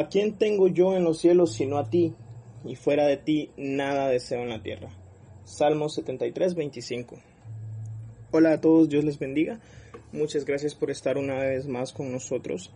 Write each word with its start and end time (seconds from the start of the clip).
¿A 0.00 0.08
quién 0.08 0.38
tengo 0.38 0.66
yo 0.66 0.96
en 0.96 1.04
los 1.04 1.18
cielos 1.18 1.52
sino 1.52 1.76
a 1.76 1.90
ti? 1.90 2.14
Y 2.64 2.74
fuera 2.74 3.04
de 3.04 3.18
ti 3.18 3.50
nada 3.58 4.08
deseo 4.08 4.40
en 4.40 4.48
la 4.48 4.62
tierra. 4.62 4.88
Salmo 5.44 5.90
73, 5.90 6.54
25. 6.54 7.16
Hola 8.30 8.54
a 8.54 8.60
todos, 8.62 8.88
Dios 8.88 9.04
les 9.04 9.18
bendiga. 9.18 9.60
Muchas 10.10 10.46
gracias 10.46 10.74
por 10.74 10.90
estar 10.90 11.18
una 11.18 11.34
vez 11.40 11.66
más 11.66 11.92
con 11.92 12.10
nosotros. 12.10 12.72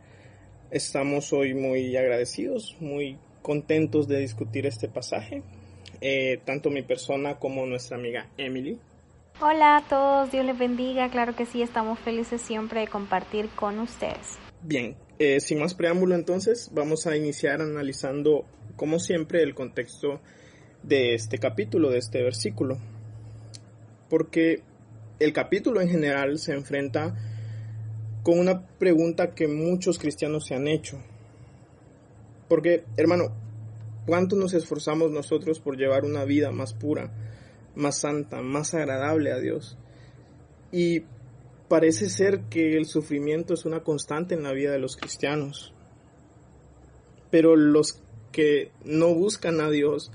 Estamos 0.71 1.33
hoy 1.33 1.55
muy 1.55 1.97
agradecidos, 1.97 2.77
muy 2.79 3.17
contentos 3.41 4.07
de 4.07 4.19
discutir 4.19 4.67
este 4.67 4.89
pasaje. 4.89 5.43
Eh, 6.03 6.41
tanto 6.45 6.69
mi 6.69 6.83
persona 6.83 7.39
como 7.39 7.65
nuestra 7.65 7.97
amiga 7.97 8.29
Emily. 8.37 8.79
Hola 9.41 9.79
a 9.79 9.89
todos, 9.89 10.31
Dios 10.31 10.45
les 10.45 10.59
bendiga. 10.59 11.09
Claro 11.09 11.35
que 11.35 11.47
sí, 11.47 11.63
estamos 11.63 11.99
felices 12.01 12.43
siempre 12.43 12.81
de 12.81 12.89
compartir 12.89 13.49
con 13.57 13.79
ustedes. 13.79 14.39
Bien, 14.61 14.95
eh, 15.19 15.41
sin 15.41 15.61
más 15.61 15.75
preámbulo 15.75 16.15
entonces, 16.15 16.71
vamos 16.73 17.07
a 17.07 17.17
iniciar 17.17 17.61
analizando, 17.61 18.45
como 18.77 18.99
siempre, 18.99 19.43
el 19.43 19.55
contexto 19.55 20.21
de 20.83 21.15
este 21.15 21.39
capítulo, 21.39 21.91
de 21.91 21.99
este 21.99 22.23
versículo. 22.23 22.79
Porque 24.11 24.63
el 25.19 25.33
capítulo 25.33 25.81
en 25.81 25.89
general 25.89 26.39
se 26.39 26.53
enfrenta 26.53 27.15
con 28.23 28.39
una 28.39 28.67
pregunta 28.67 29.35
que 29.35 29.47
muchos 29.47 29.99
cristianos 29.99 30.47
se 30.47 30.55
han 30.55 30.67
hecho. 30.67 30.99
Porque, 32.49 32.85
hermano, 32.97 33.35
¿cuánto 34.07 34.35
nos 34.37 34.55
esforzamos 34.55 35.11
nosotros 35.11 35.61
por 35.61 35.77
llevar 35.77 36.05
una 36.05 36.25
vida 36.25 36.51
más 36.51 36.75
pura, 36.75 37.13
más 37.75 37.99
santa, 37.99 38.43
más 38.43 38.75
agradable 38.75 39.33
a 39.33 39.39
Dios? 39.39 39.79
Y 40.73 41.05
parece 41.75 42.09
ser 42.09 42.43
que 42.43 42.77
el 42.77 42.87
sufrimiento 42.87 43.53
es 43.53 43.65
una 43.65 43.83
constante 43.83 44.37
en 44.37 44.45
la 44.45 44.53
vida 44.53 44.71
de 44.71 44.79
los 44.79 44.97
cristianos. 44.97 45.75
Pero 47.33 47.57
los 47.57 48.01
que 48.31 48.71
no 48.85 49.13
buscan 49.13 49.61
a 49.61 49.69
Dios, 49.71 50.13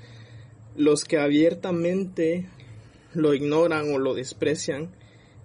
los 0.77 1.03
que 1.03 1.17
abiertamente 1.17 2.47
lo 3.13 3.33
ignoran 3.33 3.93
o 3.93 3.97
lo 3.97 4.13
desprecian 4.13 4.95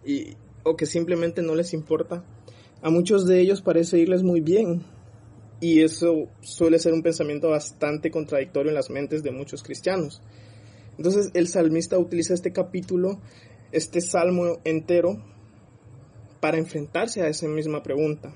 y, 0.07 0.37
o 0.63 0.77
que 0.77 0.87
simplemente 0.87 1.43
no 1.43 1.57
les 1.57 1.75
importa, 1.75 2.25
a 2.81 2.91
muchos 2.91 3.27
de 3.27 3.41
ellos 3.41 3.61
parece 3.61 3.99
irles 3.99 4.23
muy 4.23 4.41
bien. 4.41 4.85
Y 5.61 5.81
eso 5.81 6.29
suele 6.43 6.79
ser 6.79 6.93
un 6.93 7.03
pensamiento 7.03 7.51
bastante 7.51 8.13
contradictorio 8.13 8.71
en 8.71 8.77
las 8.77 8.89
mentes 8.89 9.25
de 9.25 9.33
muchos 9.33 9.65
cristianos. 9.65 10.23
Entonces 10.97 11.33
el 11.35 11.49
salmista 11.49 11.99
utiliza 11.99 12.35
este 12.35 12.53
capítulo, 12.53 13.21
este 13.73 14.01
salmo 14.01 14.61
entero, 14.63 15.34
para 16.45 16.59
enfrentarse 16.59 17.23
a 17.23 17.29
esa 17.29 17.49
misma 17.49 17.83
pregunta. 17.83 18.35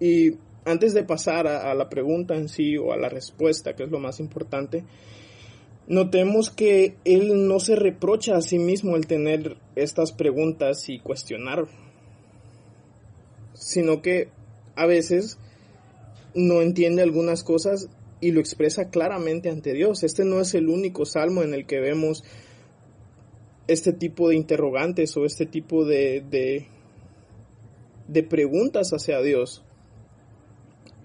Y 0.00 0.32
antes 0.64 0.92
de 0.92 1.04
pasar 1.04 1.46
a, 1.46 1.72
la 1.72 1.88
pregunta 1.88 2.34
en 2.34 2.48
sí 2.48 2.76
o 2.76 2.92
a 2.92 2.96
la 2.96 3.08
respuesta, 3.08 3.76
que 3.76 3.84
es 3.84 3.92
lo 3.92 4.00
más 4.00 4.18
importante, 4.18 4.82
notemos 5.86 6.50
que 6.50 6.96
él 7.04 7.46
no 7.46 7.60
se 7.60 7.76
reprocha 7.76 8.34
a 8.34 8.42
sí 8.42 8.58
mismo 8.58 8.96
el 8.96 9.06
tener 9.06 9.56
estas 9.76 10.10
preguntas 10.10 10.88
y 10.88 10.98
cuestionar, 10.98 11.68
sino 13.52 14.02
que 14.02 14.30
a 14.74 14.86
veces 14.86 15.38
no 16.34 16.60
entiende 16.60 17.02
algunas 17.02 17.44
cosas 17.44 17.88
y 18.20 18.32
lo 18.32 18.40
expresa 18.40 18.90
claramente 18.90 19.48
ante 19.48 19.74
Dios. 19.74 20.02
Este 20.02 20.24
no 20.24 20.40
es 20.40 20.54
el 20.54 20.68
único 20.68 21.06
salmo 21.06 21.44
en 21.44 21.54
el 21.54 21.66
que 21.66 21.78
vemos 21.78 22.24
este 23.66 23.92
tipo 23.92 24.28
de 24.28 24.36
interrogantes 24.36 25.16
o 25.16 25.24
este 25.24 25.46
tipo 25.46 25.84
de, 25.84 26.66
de, 28.08 28.22
preguntas 28.22 28.92
hacia 28.92 29.20
Dios. 29.20 29.62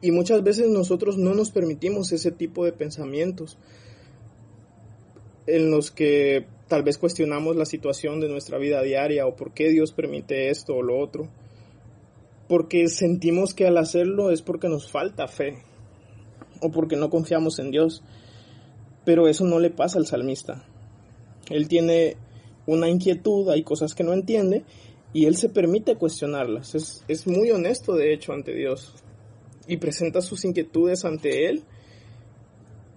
Y 0.02 0.12
muchas 0.12 0.44
veces 0.44 0.70
nosotros 0.70 1.18
no 1.18 1.34
nos 1.34 1.52
permitimos 1.52 2.12
ese 2.12 2.32
tipo 2.32 2.66
de 2.66 2.72
pensamientos 2.72 3.58
en 5.46 5.72
los 5.72 5.92
que 5.92 6.46
tal 6.68 6.84
vez 6.84 6.98
cuestionamos 6.98 7.56
la 7.56 7.66
situación 7.66 8.20
de 8.20 8.30
nuestra 8.30 8.58
vida 8.58 8.82
diaria 8.82 9.26
o 9.26 9.36
por 9.36 9.54
qué 9.54 9.70
Dios 9.70 9.92
permite 9.92 10.50
esto 10.50 10.76
o 10.76 10.84
lo 10.84 11.00
otro. 11.00 11.30
Porque 12.48 12.88
sentimos 12.88 13.54
que 13.54 13.68
al 13.68 13.78
hacerlo 13.78 14.32
es 14.32 14.42
porque 14.42 14.70
nos 14.70 14.92
falta 14.92 15.28
fe 15.28 15.64
o 16.62 16.72
porque 16.72 16.96
no 16.96 17.10
confiamos 17.10 17.60
en 17.60 17.72
Dios. 17.72 18.04
Pero 19.06 19.28
eso 19.28 19.46
no 19.46 19.60
le 19.60 19.70
pasa 19.70 19.98
al 19.98 20.08
salmista. 20.08 20.66
Él 21.50 21.68
tiene 21.68 22.18
una 22.66 22.90
inquietud, 22.90 23.50
hay 23.50 23.64
cosas 23.64 23.94
que 23.96 24.04
no 24.04 24.14
entiende 24.14 24.64
y 25.14 25.26
él 25.26 25.36
se 25.36 25.50
permite 25.50 25.96
cuestionarlas. 25.96 26.76
Es, 26.76 27.04
es, 27.08 27.28
muy 27.28 27.52
honesto, 27.52 27.94
de 27.94 28.14
hecho, 28.14 28.34
ante 28.34 28.54
Dios 28.54 28.94
y 29.68 29.78
presenta 29.78 30.22
sus 30.22 30.46
inquietudes 30.46 31.06
ante 31.06 31.48
él. 31.48 31.64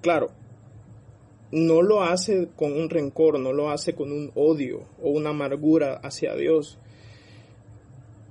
Claro, 0.00 0.30
no 1.52 1.82
lo 1.82 2.02
hace 2.02 2.48
con 2.56 2.72
un 2.72 2.88
rencor, 2.88 3.38
no 3.38 3.52
lo 3.52 3.70
hace 3.70 3.94
con 3.94 4.10
un 4.10 4.32
odio 4.34 4.84
o 5.02 5.10
una 5.10 5.30
amargura 5.30 6.00
hacia 6.02 6.34
Dios. 6.34 6.78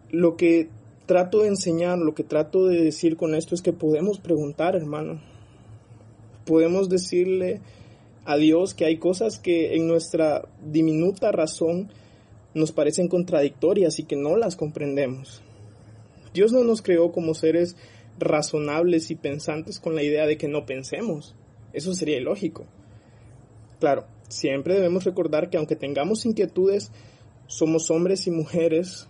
Lo 0.10 0.36
que 0.36 0.70
trato 1.06 1.42
de 1.42 1.50
enseñar, 1.50 2.00
lo 2.00 2.16
que 2.16 2.24
trato 2.24 2.66
de 2.66 2.84
decir 2.84 3.18
con 3.18 3.36
esto 3.36 3.54
es 3.54 3.62
que 3.62 3.74
podemos 3.74 4.20
preguntar, 4.20 4.76
hermano. 4.76 5.22
Podemos 6.46 6.90
decirle 6.90 7.62
a 8.26 8.38
Dios 8.38 8.74
que 8.74 8.86
hay 8.86 8.98
cosas 8.98 9.40
que 9.40 9.76
en 9.76 9.88
nuestra 9.88 10.48
diminuta 10.64 11.32
razón 11.32 11.92
nos 12.54 12.72
parecen 12.72 13.08
contradictorias 13.08 14.00
y 14.00 14.04
que 14.04 14.16
no 14.16 14.36
las 14.36 14.56
comprendemos. 14.56 15.42
Dios 16.34 16.52
no 16.52 16.64
nos 16.64 16.82
creó 16.82 17.12
como 17.12 17.34
seres 17.34 17.76
razonables 18.20 19.12
y 19.12 19.16
pensantes 19.16 19.80
con 19.80 19.96
la 19.96 20.04
idea 20.04 20.26
de 20.26 20.38
que 20.38 20.48
no 20.48 20.66
pensemos. 20.66 21.36
Eso 21.74 21.94
sería 21.94 22.18
ilógico. 22.18 22.66
Claro, 23.80 24.06
siempre 24.28 24.76
debemos 24.76 25.04
recordar 25.04 25.50
que 25.50 25.58
aunque 25.58 25.76
tengamos 25.76 26.26
inquietudes, 26.26 26.92
somos 27.48 27.90
hombres 27.90 28.28
y 28.28 28.32
mujeres 28.32 29.08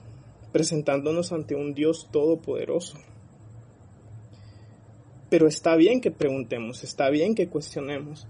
presentándonos 0.51 1.31
ante 1.31 1.55
un 1.55 1.73
Dios 1.73 2.09
todopoderoso. 2.11 2.97
Pero 5.29 5.47
está 5.47 5.75
bien 5.75 6.01
que 6.01 6.11
preguntemos, 6.11 6.83
está 6.83 7.09
bien 7.09 7.35
que 7.35 7.47
cuestionemos, 7.47 8.27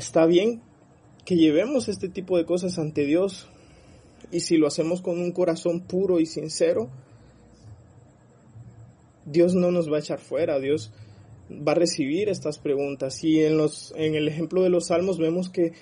está 0.00 0.24
bien 0.24 0.62
que 1.26 1.36
llevemos 1.36 1.88
este 1.88 2.08
tipo 2.08 2.38
de 2.38 2.46
cosas 2.46 2.78
ante 2.78 3.04
Dios 3.04 3.48
y 4.30 4.40
si 4.40 4.56
lo 4.56 4.66
hacemos 4.66 5.02
con 5.02 5.18
un 5.18 5.32
corazón 5.32 5.82
puro 5.82 6.20
y 6.20 6.26
sincero, 6.26 6.88
Dios 9.26 9.54
no 9.54 9.70
nos 9.70 9.92
va 9.92 9.96
a 9.96 10.00
echar 10.00 10.18
fuera, 10.18 10.58
Dios 10.58 10.90
va 11.50 11.72
a 11.72 11.74
recibir 11.74 12.30
estas 12.30 12.58
preguntas 12.58 13.22
y 13.22 13.40
en 13.42 13.58
los 13.58 13.92
en 13.96 14.14
el 14.14 14.26
ejemplo 14.26 14.62
de 14.62 14.70
los 14.70 14.86
salmos 14.86 15.18
vemos 15.18 15.50
que 15.50 15.72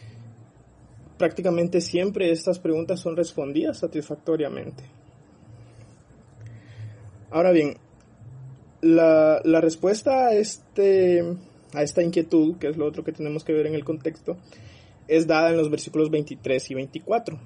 prácticamente 1.16 1.80
siempre 1.80 2.32
estas 2.32 2.58
preguntas 2.58 3.00
son 3.00 3.16
respondidas 3.16 3.78
satisfactoriamente. 3.78 4.82
Ahora 7.30 7.52
bien, 7.52 7.76
la, 8.80 9.40
la, 9.44 9.60
respuesta 9.60 10.28
a, 10.28 10.32
este, 10.32 11.22
a 11.72 11.82
esta 11.82 12.02
inquietud, 12.02 12.56
que 12.58 12.68
es 12.68 12.76
lo 12.76 12.86
otro 12.86 13.04
que 13.04 13.12
tenemos 13.12 13.44
que 13.44 13.52
ver 13.52 13.66
en 13.66 13.74
el 13.74 13.84
contexto, 13.84 14.36
es 15.06 15.26
dada 15.26 15.50
en 15.50 15.56
los 15.56 15.70
versículos 15.70 16.10
23 16.10 16.70
y 16.70 16.74
24. 16.74 17.38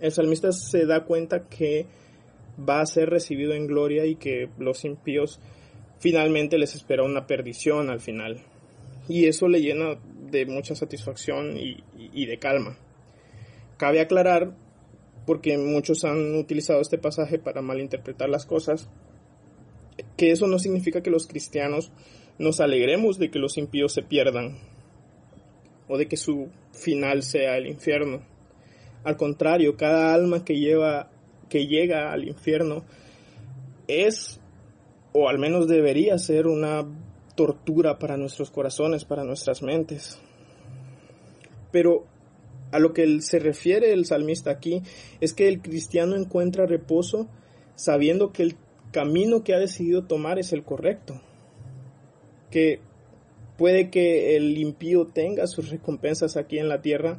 El 0.00 0.12
salmista 0.12 0.52
se 0.52 0.86
da 0.86 1.04
cuenta 1.04 1.48
que 1.48 1.86
va 2.58 2.80
a 2.80 2.86
ser 2.86 3.10
recibido 3.10 3.52
en 3.52 3.66
gloria 3.66 4.06
y 4.06 4.16
que 4.16 4.48
los 4.58 4.84
impíos 4.84 5.40
finalmente 5.98 6.58
les 6.58 6.74
espera 6.74 7.02
una 7.02 7.26
perdición 7.26 7.90
al 7.90 8.00
final. 8.00 8.42
Y 9.08 9.26
eso 9.26 9.48
le 9.48 9.60
llena 9.60 9.98
de 10.30 10.46
mucha 10.46 10.74
satisfacción 10.74 11.56
y, 11.56 12.26
de 12.26 12.38
calma. 12.38 12.76
Cabe 13.76 14.00
aclarar 14.00 14.54
porque 15.26 15.56
muchos 15.58 16.04
han 16.04 16.36
utilizado 16.36 16.80
este 16.80 16.98
pasaje 16.98 17.38
para 17.38 17.62
malinterpretar 17.62 18.28
las 18.28 18.46
cosas, 18.46 18.88
que 20.16 20.30
eso 20.30 20.46
no 20.46 20.58
significa 20.58 21.02
que 21.02 21.10
los 21.10 21.26
cristianos 21.26 21.92
nos 22.38 22.60
alegremos 22.60 23.18
de 23.18 23.30
que 23.30 23.38
los 23.38 23.58
impíos 23.58 23.92
se 23.92 24.02
pierdan 24.02 24.58
o 25.88 25.98
de 25.98 26.06
que 26.06 26.16
su 26.16 26.48
final 26.72 27.22
sea 27.22 27.56
el 27.56 27.66
infierno. 27.66 28.22
Al 29.04 29.16
contrario, 29.16 29.76
cada 29.76 30.14
alma 30.14 30.44
que 30.44 30.58
lleva 30.58 31.10
que 31.48 31.66
llega 31.66 32.12
al 32.12 32.26
infierno 32.26 32.84
es, 33.86 34.40
o 35.12 35.28
al 35.28 35.38
menos 35.38 35.68
debería 35.68 36.18
ser, 36.18 36.46
una 36.46 36.84
tortura 37.34 37.98
para 37.98 38.16
nuestros 38.16 38.50
corazones, 38.50 39.04
para 39.04 39.24
nuestras 39.24 39.62
mentes. 39.62 40.20
Pero 41.70 42.06
a 42.72 42.78
lo 42.78 42.92
que 42.92 43.20
se 43.20 43.38
refiere 43.38 43.92
el 43.92 44.04
salmista 44.04 44.50
aquí 44.50 44.82
es 45.20 45.32
que 45.32 45.48
el 45.48 45.60
cristiano 45.60 46.16
encuentra 46.16 46.66
reposo 46.66 47.28
sabiendo 47.76 48.32
que 48.32 48.42
el 48.42 48.56
camino 48.92 49.44
que 49.44 49.54
ha 49.54 49.58
decidido 49.58 50.04
tomar 50.04 50.38
es 50.38 50.52
el 50.52 50.64
correcto. 50.64 51.20
Que 52.54 52.78
puede 53.58 53.90
que 53.90 54.36
el 54.36 54.56
impío 54.56 55.08
tenga 55.08 55.48
sus 55.48 55.70
recompensas 55.70 56.36
aquí 56.36 56.60
en 56.60 56.68
la 56.68 56.82
tierra, 56.82 57.18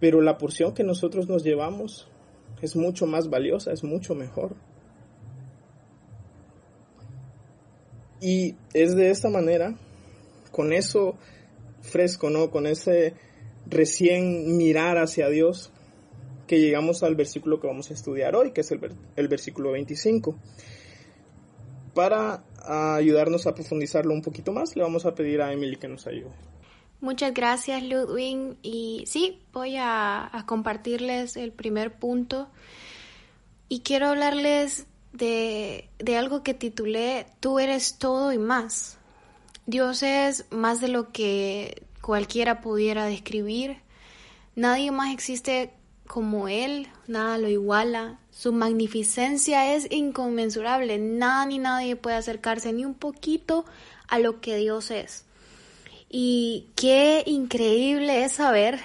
pero 0.00 0.20
la 0.20 0.38
porción 0.38 0.74
que 0.74 0.82
nosotros 0.82 1.28
nos 1.28 1.44
llevamos 1.44 2.08
es 2.60 2.74
mucho 2.74 3.06
más 3.06 3.30
valiosa, 3.30 3.70
es 3.70 3.84
mucho 3.84 4.16
mejor. 4.16 4.56
Y 8.20 8.56
es 8.72 8.96
de 8.96 9.10
esta 9.10 9.28
manera, 9.28 9.76
con 10.50 10.72
eso 10.72 11.14
fresco, 11.80 12.28
¿no? 12.28 12.50
Con 12.50 12.66
ese 12.66 13.14
recién 13.66 14.56
mirar 14.56 14.98
hacia 14.98 15.28
Dios, 15.28 15.70
que 16.48 16.58
llegamos 16.58 17.04
al 17.04 17.14
versículo 17.14 17.60
que 17.60 17.68
vamos 17.68 17.92
a 17.92 17.94
estudiar 17.94 18.34
hoy, 18.34 18.50
que 18.50 18.62
es 18.62 18.72
el, 18.72 18.80
el 19.14 19.28
versículo 19.28 19.70
25. 19.70 20.36
Para 21.94 22.42
ayudarnos 22.66 23.46
a 23.46 23.54
profundizarlo 23.54 24.12
un 24.12 24.22
poquito 24.22 24.52
más, 24.52 24.74
le 24.74 24.82
vamos 24.82 25.06
a 25.06 25.14
pedir 25.14 25.40
a 25.42 25.52
Emily 25.52 25.76
que 25.76 25.88
nos 25.88 26.06
ayude. 26.06 26.32
Muchas 27.00 27.34
gracias, 27.34 27.82
Ludwig. 27.82 28.56
Y 28.62 29.04
sí, 29.06 29.42
voy 29.52 29.76
a, 29.78 30.44
compartirles 30.46 31.36
el 31.36 31.52
primer 31.52 31.92
punto. 31.92 32.48
Y 33.68 33.80
quiero 33.80 34.08
hablarles 34.08 34.86
de, 35.12 35.88
de 35.98 36.16
algo 36.16 36.42
que 36.42 36.54
titulé 36.54 37.26
Tú 37.40 37.58
eres 37.58 37.98
todo 37.98 38.32
y 38.32 38.38
más. 38.38 38.98
Dios 39.66 40.02
es 40.02 40.46
más 40.50 40.80
de 40.80 40.88
lo 40.88 41.12
que 41.12 41.82
cualquiera 42.00 42.60
pudiera 42.60 43.06
describir. 43.06 43.78
Nadie 44.56 44.90
más 44.90 45.12
existe 45.12 45.72
como 46.14 46.46
Él, 46.46 46.86
nada 47.08 47.38
lo 47.38 47.48
iguala. 47.48 48.20
Su 48.30 48.52
magnificencia 48.52 49.74
es 49.74 49.90
inconmensurable. 49.90 50.96
Nada 50.96 51.44
ni 51.44 51.58
nadie 51.58 51.96
puede 51.96 52.14
acercarse 52.14 52.72
ni 52.72 52.84
un 52.84 52.94
poquito 52.94 53.64
a 54.06 54.20
lo 54.20 54.40
que 54.40 54.56
Dios 54.56 54.92
es. 54.92 55.24
Y 56.08 56.68
qué 56.76 57.24
increíble 57.26 58.22
es 58.22 58.30
saber 58.30 58.78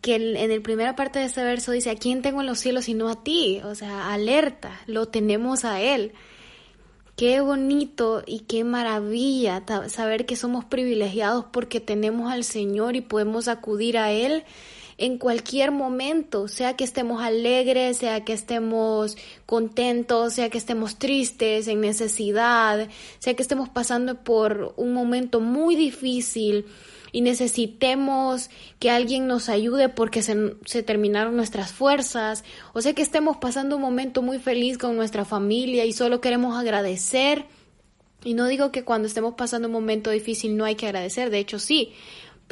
que 0.00 0.14
en 0.14 0.48
la 0.48 0.62
primera 0.62 0.94
parte 0.94 1.18
de 1.18 1.24
este 1.24 1.42
verso 1.42 1.72
dice, 1.72 1.90
¿a 1.90 1.96
quién 1.96 2.22
tengo 2.22 2.40
en 2.40 2.46
los 2.46 2.60
cielos 2.60 2.84
sino 2.84 3.08
a 3.08 3.24
ti? 3.24 3.60
O 3.64 3.74
sea, 3.74 4.12
alerta, 4.14 4.80
lo 4.86 5.08
tenemos 5.08 5.64
a 5.64 5.80
Él. 5.80 6.12
Qué 7.16 7.40
bonito 7.40 8.22
y 8.24 8.40
qué 8.42 8.62
maravilla 8.62 9.64
saber 9.88 10.24
que 10.24 10.36
somos 10.36 10.64
privilegiados 10.64 11.46
porque 11.52 11.80
tenemos 11.80 12.32
al 12.32 12.44
Señor 12.44 12.94
y 12.94 13.00
podemos 13.00 13.48
acudir 13.48 13.98
a 13.98 14.12
Él 14.12 14.44
en 14.96 15.18
cualquier 15.18 15.72
momento, 15.72 16.48
sea 16.48 16.76
que 16.76 16.84
estemos 16.84 17.22
alegres, 17.22 17.98
sea 17.98 18.24
que 18.24 18.32
estemos 18.32 19.16
contentos, 19.46 20.34
sea 20.34 20.50
que 20.50 20.58
estemos 20.58 20.98
tristes, 20.98 21.66
en 21.68 21.80
necesidad, 21.80 22.88
sea 23.18 23.34
que 23.34 23.42
estemos 23.42 23.68
pasando 23.68 24.22
por 24.22 24.74
un 24.76 24.94
momento 24.94 25.40
muy 25.40 25.74
difícil 25.74 26.66
y 27.14 27.20
necesitemos 27.20 28.50
que 28.80 28.90
alguien 28.90 29.26
nos 29.26 29.48
ayude 29.48 29.88
porque 29.88 30.20
se, 30.22 30.56
se, 30.64 30.82
terminaron 30.82 31.36
nuestras 31.36 31.72
fuerzas, 31.72 32.44
o 32.72 32.80
sea 32.80 32.92
que 32.92 33.02
estemos 33.02 33.36
pasando 33.36 33.76
un 33.76 33.82
momento 33.82 34.20
muy 34.20 34.38
feliz 34.38 34.78
con 34.78 34.96
nuestra 34.96 35.24
familia 35.24 35.84
y 35.84 35.92
solo 35.92 36.20
queremos 36.20 36.58
agradecer. 36.58 37.46
Y 38.24 38.34
no 38.34 38.46
digo 38.46 38.72
que 38.72 38.84
cuando 38.84 39.06
estemos 39.06 39.34
pasando 39.34 39.68
un 39.68 39.74
momento 39.74 40.10
difícil 40.10 40.56
no 40.56 40.64
hay 40.64 40.76
que 40.76 40.86
agradecer, 40.86 41.30
de 41.30 41.38
hecho 41.38 41.58
sí, 41.58 41.92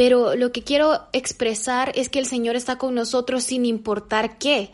pero 0.03 0.35
lo 0.35 0.51
que 0.51 0.65
quiero 0.65 1.07
expresar 1.13 1.93
es 1.95 2.09
que 2.09 2.19
el 2.19 2.27
Señor 2.27 2.57
está 2.57 2.77
con 2.77 2.93
nosotros 2.93 3.45
sin 3.45 3.65
importar 3.65 4.37
qué. 4.37 4.73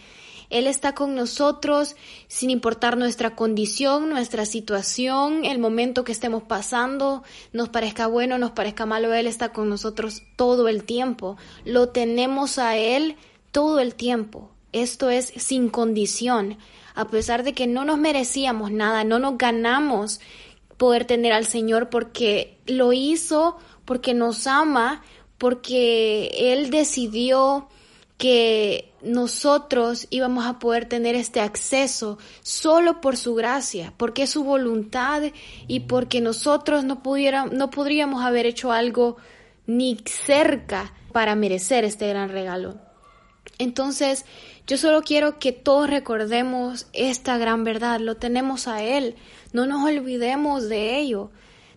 Él 0.49 0.67
está 0.67 0.95
con 0.95 1.15
nosotros 1.15 1.97
sin 2.29 2.49
importar 2.49 2.97
nuestra 2.97 3.37
condición, 3.37 4.09
nuestra 4.09 4.47
situación, 4.47 5.45
el 5.45 5.59
momento 5.59 6.03
que 6.03 6.13
estemos 6.13 6.45
pasando, 6.45 7.25
nos 7.53 7.69
parezca 7.69 8.07
bueno, 8.07 8.39
nos 8.39 8.53
parezca 8.53 8.87
malo, 8.87 9.13
Él 9.13 9.27
está 9.27 9.53
con 9.53 9.69
nosotros 9.69 10.23
todo 10.37 10.67
el 10.67 10.85
tiempo. 10.85 11.37
Lo 11.67 11.91
tenemos 11.91 12.59
a 12.59 12.79
Él 12.79 13.17
todo 13.53 13.81
el 13.81 13.97
tiempo. 13.97 14.49
Esto 14.73 15.11
es 15.11 15.35
sin 15.37 15.69
condición. 15.69 16.57
A 16.95 17.07
pesar 17.09 17.43
de 17.43 17.53
que 17.53 17.67
no 17.67 17.85
nos 17.85 17.99
merecíamos 17.99 18.71
nada, 18.71 19.05
no 19.05 19.19
nos 19.19 19.37
ganamos 19.37 20.23
poder 20.79 21.05
tener 21.05 21.35
al 21.35 21.45
Señor 21.45 21.91
porque 21.91 22.57
lo 22.65 22.95
hizo 22.95 23.59
porque 23.89 24.13
nos 24.13 24.47
ama, 24.47 25.03
porque 25.39 26.53
Él 26.53 26.71
decidió 26.71 27.69
que 28.19 28.93
nosotros 29.01 30.09
íbamos 30.11 30.45
a 30.47 30.59
poder 30.59 30.87
tener 30.87 31.15
este 31.15 31.41
acceso 31.41 32.19
solo 32.43 33.01
por 33.01 33.17
su 33.17 33.37
gracia, 33.37 33.95
porque 33.97 34.25
es 34.25 34.31
su 34.31 34.43
voluntad 34.43 35.23
y 35.69 35.81
porque 35.81 36.21
nosotros 36.21 36.83
no, 36.85 37.03
pudiéramos, 37.03 37.53
no 37.53 37.71
podríamos 37.71 38.25
haber 38.25 38.47
hecho 38.47 38.73
algo 38.73 39.17
ni 39.67 39.99
cerca 40.05 40.93
para 41.13 41.37
merecer 41.37 41.85
este 41.85 42.09
gran 42.09 42.31
regalo. 42.31 42.77
Entonces, 43.59 44.25
yo 44.67 44.77
solo 44.77 45.03
quiero 45.03 45.39
que 45.39 45.53
todos 45.53 45.89
recordemos 45.89 46.89
esta 46.93 47.39
gran 47.39 47.63
verdad, 47.63 48.01
lo 48.01 48.17
tenemos 48.17 48.67
a 48.67 48.83
Él, 48.83 49.15
no 49.53 49.67
nos 49.67 49.85
olvidemos 49.85 50.69
de 50.69 50.99
ello. 50.99 51.31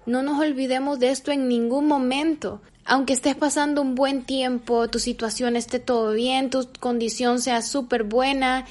No 0.05 0.23
nos 0.23 0.39
olvidemos 0.39 0.99
de 0.99 1.11
esto 1.11 1.31
en 1.31 1.47
ningún 1.47 1.87
momento. 1.87 2.61
Aunque 2.85 3.13
estés 3.13 3.35
pasando 3.35 3.81
un 3.81 3.95
buen 3.95 4.23
tiempo, 4.23 4.87
tu 4.89 4.99
situación 4.99 5.55
esté 5.55 5.79
todo 5.79 6.13
bien, 6.13 6.49
tu 6.49 6.67
condición 6.79 7.39
sea 7.39 7.61
súper 7.61 8.03
buena, 8.03 8.65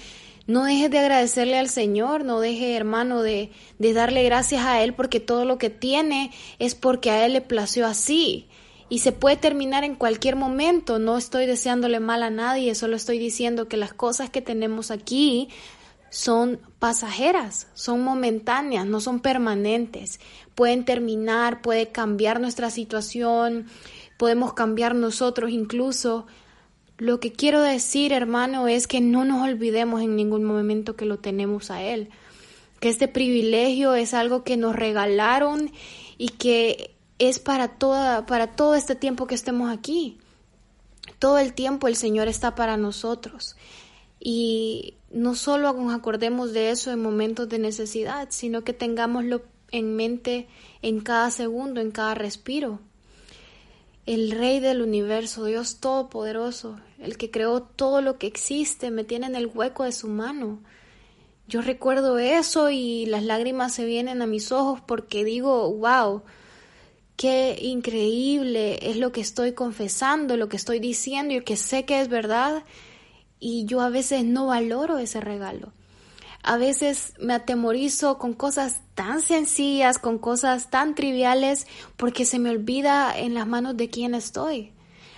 no 0.46 0.64
dejes 0.64 0.90
de 0.90 0.98
agradecerle 0.98 1.58
al 1.58 1.68
Señor, 1.68 2.24
no 2.24 2.40
dejes, 2.40 2.76
hermano, 2.76 3.22
de, 3.22 3.50
de 3.78 3.92
darle 3.92 4.24
gracias 4.24 4.64
a 4.64 4.82
Él 4.82 4.94
porque 4.94 5.20
todo 5.20 5.44
lo 5.44 5.58
que 5.58 5.70
tiene 5.70 6.32
es 6.58 6.74
porque 6.74 7.10
a 7.10 7.24
Él 7.24 7.34
le 7.34 7.40
plació 7.40 7.86
así. 7.86 8.46
Y 8.88 8.98
se 8.98 9.12
puede 9.12 9.36
terminar 9.36 9.84
en 9.84 9.94
cualquier 9.94 10.34
momento. 10.34 10.98
No 10.98 11.16
estoy 11.16 11.46
deseándole 11.46 12.00
mal 12.00 12.24
a 12.24 12.30
nadie, 12.30 12.74
solo 12.74 12.96
estoy 12.96 13.20
diciendo 13.20 13.68
que 13.68 13.76
las 13.76 13.92
cosas 13.92 14.28
que 14.30 14.42
tenemos 14.42 14.90
aquí 14.90 15.48
son 16.10 16.60
pasajeras, 16.78 17.68
son 17.74 18.02
momentáneas, 18.02 18.84
no 18.84 19.00
son 19.00 19.20
permanentes 19.20 20.20
pueden 20.60 20.84
terminar, 20.84 21.62
puede 21.62 21.88
cambiar 21.88 22.38
nuestra 22.38 22.68
situación, 22.68 23.64
podemos 24.18 24.52
cambiar 24.52 24.94
nosotros 24.94 25.52
incluso. 25.52 26.26
Lo 26.98 27.18
que 27.18 27.32
quiero 27.32 27.62
decir, 27.62 28.12
hermano, 28.12 28.68
es 28.68 28.86
que 28.86 29.00
no 29.00 29.24
nos 29.24 29.42
olvidemos 29.42 30.02
en 30.02 30.16
ningún 30.16 30.44
momento 30.44 30.96
que 30.96 31.06
lo 31.06 31.18
tenemos 31.18 31.70
a 31.70 31.82
Él, 31.82 32.10
que 32.78 32.90
este 32.90 33.08
privilegio 33.08 33.94
es 33.94 34.12
algo 34.12 34.44
que 34.44 34.58
nos 34.58 34.76
regalaron 34.76 35.72
y 36.18 36.28
que 36.28 36.94
es 37.18 37.38
para 37.38 37.68
toda, 37.68 38.26
para 38.26 38.48
todo 38.48 38.74
este 38.74 38.94
tiempo 38.94 39.26
que 39.26 39.36
estemos 39.36 39.72
aquí. 39.72 40.18
Todo 41.18 41.38
el 41.38 41.54
tiempo 41.54 41.88
el 41.88 41.96
Señor 41.96 42.28
está 42.28 42.54
para 42.54 42.76
nosotros. 42.76 43.56
Y 44.20 44.92
no 45.10 45.34
solo 45.34 45.72
nos 45.72 45.94
acordemos 45.94 46.52
de 46.52 46.70
eso 46.70 46.92
en 46.92 47.02
momentos 47.02 47.48
de 47.48 47.58
necesidad, 47.58 48.28
sino 48.30 48.62
que 48.62 48.72
tengámoslo 48.72 49.42
en 49.72 49.96
mente 49.96 50.48
en 50.82 51.00
cada 51.00 51.30
segundo, 51.30 51.80
en 51.80 51.90
cada 51.90 52.14
respiro. 52.14 52.80
El 54.06 54.30
Rey 54.30 54.60
del 54.60 54.82
universo, 54.82 55.44
Dios 55.44 55.78
Todopoderoso, 55.80 56.80
el 56.98 57.16
que 57.16 57.30
creó 57.30 57.62
todo 57.62 58.00
lo 58.02 58.18
que 58.18 58.26
existe, 58.26 58.90
me 58.90 59.04
tiene 59.04 59.26
en 59.26 59.36
el 59.36 59.46
hueco 59.46 59.84
de 59.84 59.92
su 59.92 60.08
mano. 60.08 60.60
Yo 61.46 61.60
recuerdo 61.60 62.18
eso 62.18 62.70
y 62.70 63.06
las 63.06 63.24
lágrimas 63.24 63.74
se 63.74 63.84
vienen 63.84 64.22
a 64.22 64.26
mis 64.26 64.52
ojos 64.52 64.80
porque 64.80 65.24
digo, 65.24 65.72
wow, 65.72 66.22
qué 67.16 67.58
increíble 67.60 68.78
es 68.82 68.96
lo 68.96 69.12
que 69.12 69.20
estoy 69.20 69.52
confesando, 69.52 70.36
lo 70.36 70.48
que 70.48 70.56
estoy 70.56 70.78
diciendo 70.78 71.34
y 71.34 71.42
que 71.42 71.56
sé 71.56 71.84
que 71.84 72.00
es 72.00 72.08
verdad 72.08 72.64
y 73.40 73.64
yo 73.64 73.80
a 73.80 73.88
veces 73.88 74.24
no 74.24 74.46
valoro 74.46 74.98
ese 74.98 75.20
regalo. 75.20 75.72
A 76.42 76.56
veces 76.56 77.12
me 77.18 77.34
atemorizo 77.34 78.18
con 78.18 78.32
cosas 78.32 78.80
tan 78.94 79.20
sencillas, 79.20 79.98
con 79.98 80.18
cosas 80.18 80.70
tan 80.70 80.94
triviales, 80.94 81.66
porque 81.96 82.24
se 82.24 82.38
me 82.38 82.50
olvida 82.50 83.16
en 83.16 83.34
las 83.34 83.46
manos 83.46 83.76
de 83.76 83.90
quién 83.90 84.14
estoy. 84.14 84.72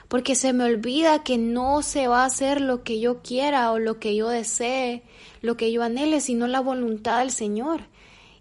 Porque 0.09 0.35
se 0.35 0.53
me 0.53 0.65
olvida 0.65 1.23
que 1.23 1.39
no 1.39 1.83
se 1.83 2.09
va 2.09 2.23
a 2.23 2.27
hacer 2.27 2.61
lo 2.61 2.83
que 2.83 3.01
yo 3.01 3.23
quiera 3.23 3.71
o 3.73 3.79
lo 3.79 3.99
que 3.99 4.15
yo 4.17 4.29
desee, 4.29 5.05
lo 5.41 5.57
que 5.57 5.73
yo 5.73 5.83
anhele, 5.83 6.21
sino 6.21 6.47
la 6.47 6.61
voluntad 6.61 7.21
del 7.21 7.31
Señor. 7.31 7.87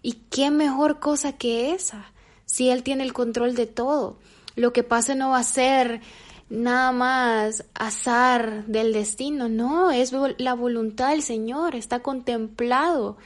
Y 0.02 0.14
qué 0.30 0.50
mejor 0.50 0.98
cosa 0.98 1.32
que 1.32 1.72
esa, 1.72 2.12
si 2.44 2.68
Él 2.68 2.82
tiene 2.82 3.04
el 3.04 3.12
control 3.12 3.54
de 3.54 3.66
todo. 3.66 4.18
Lo 4.56 4.72
que 4.72 4.82
pase 4.82 5.14
no 5.14 5.30
va 5.30 5.38
a 5.38 5.44
ser 5.44 6.02
nada 6.52 6.92
más 6.92 7.64
azar 7.72 8.66
del 8.66 8.92
destino, 8.92 9.48
no, 9.48 9.90
es 9.90 10.12
la 10.36 10.52
voluntad 10.52 11.10
del 11.10 11.22
Señor, 11.22 11.74
está 11.74 12.00
contemplado 12.00 13.16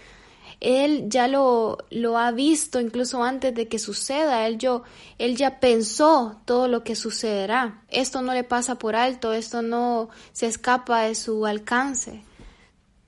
Él 0.60 1.06
ya 1.08 1.26
lo, 1.26 1.78
lo 1.90 2.18
ha 2.18 2.30
visto 2.30 2.80
incluso 2.80 3.24
antes 3.24 3.52
de 3.52 3.66
que 3.66 3.80
suceda. 3.80 4.46
Él, 4.46 4.58
yo, 4.58 4.84
él 5.18 5.36
ya 5.36 5.58
pensó 5.58 6.40
todo 6.44 6.68
lo 6.68 6.84
que 6.84 6.94
sucederá. 6.94 7.82
Esto 7.88 8.22
no 8.22 8.32
le 8.32 8.44
pasa 8.44 8.76
por 8.76 8.94
alto, 8.94 9.32
esto 9.32 9.60
no 9.60 10.08
se 10.32 10.46
escapa 10.46 11.02
de 11.02 11.16
su 11.16 11.46
alcance. 11.46 12.22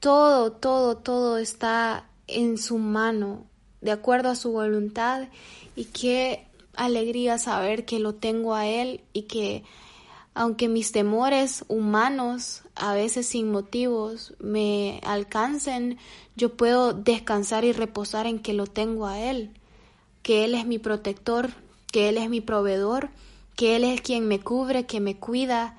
Todo, 0.01 0.51
todo, 0.51 0.97
todo 0.97 1.39
está 1.39 2.09
en 2.27 2.59
su 2.59 2.79
mano, 2.79 3.47
de 3.81 3.93
acuerdo 3.93 4.31
a 4.31 4.37
su 4.37 4.51
voluntad. 4.51 5.29
Y 5.77 5.85
qué 5.85 6.45
alegría 6.75 7.39
saber 7.39 7.85
que 7.85 8.01
lo 8.01 8.15
tengo 8.15 8.55
a 8.57 8.67
Él 8.67 9.01
y 9.13 9.23
que 9.23 9.63
aunque 10.39 10.69
mis 10.69 10.93
temores 10.93 11.65
humanos, 11.67 12.63
a 12.77 12.95
veces 12.95 13.27
sin 13.27 13.51
motivos, 13.51 14.35
me 14.39 15.01
alcancen, 15.03 15.99
yo 16.37 16.57
puedo 16.57 16.93
descansar 16.93 17.65
y 17.65 17.73
reposar 17.73 18.29
en 18.29 18.39
que 18.39 18.53
lo 18.53 18.69
tengo 18.69 19.09
a 19.09 19.19
Él, 19.19 19.51
que 20.23 20.45
Él 20.45 20.55
es 20.55 20.65
mi 20.65 20.79
protector, 20.79 21.51
que 21.91 22.09
Él 22.09 22.19
es 22.19 22.31
mi 22.31 22.41
proveedor, 22.41 23.11
que 23.57 23.75
Él 23.75 23.83
es 23.83 24.01
quien 24.01 24.29
me 24.29 24.39
cubre, 24.39 24.87
que 24.87 25.01
me 25.01 25.17
cuida, 25.17 25.77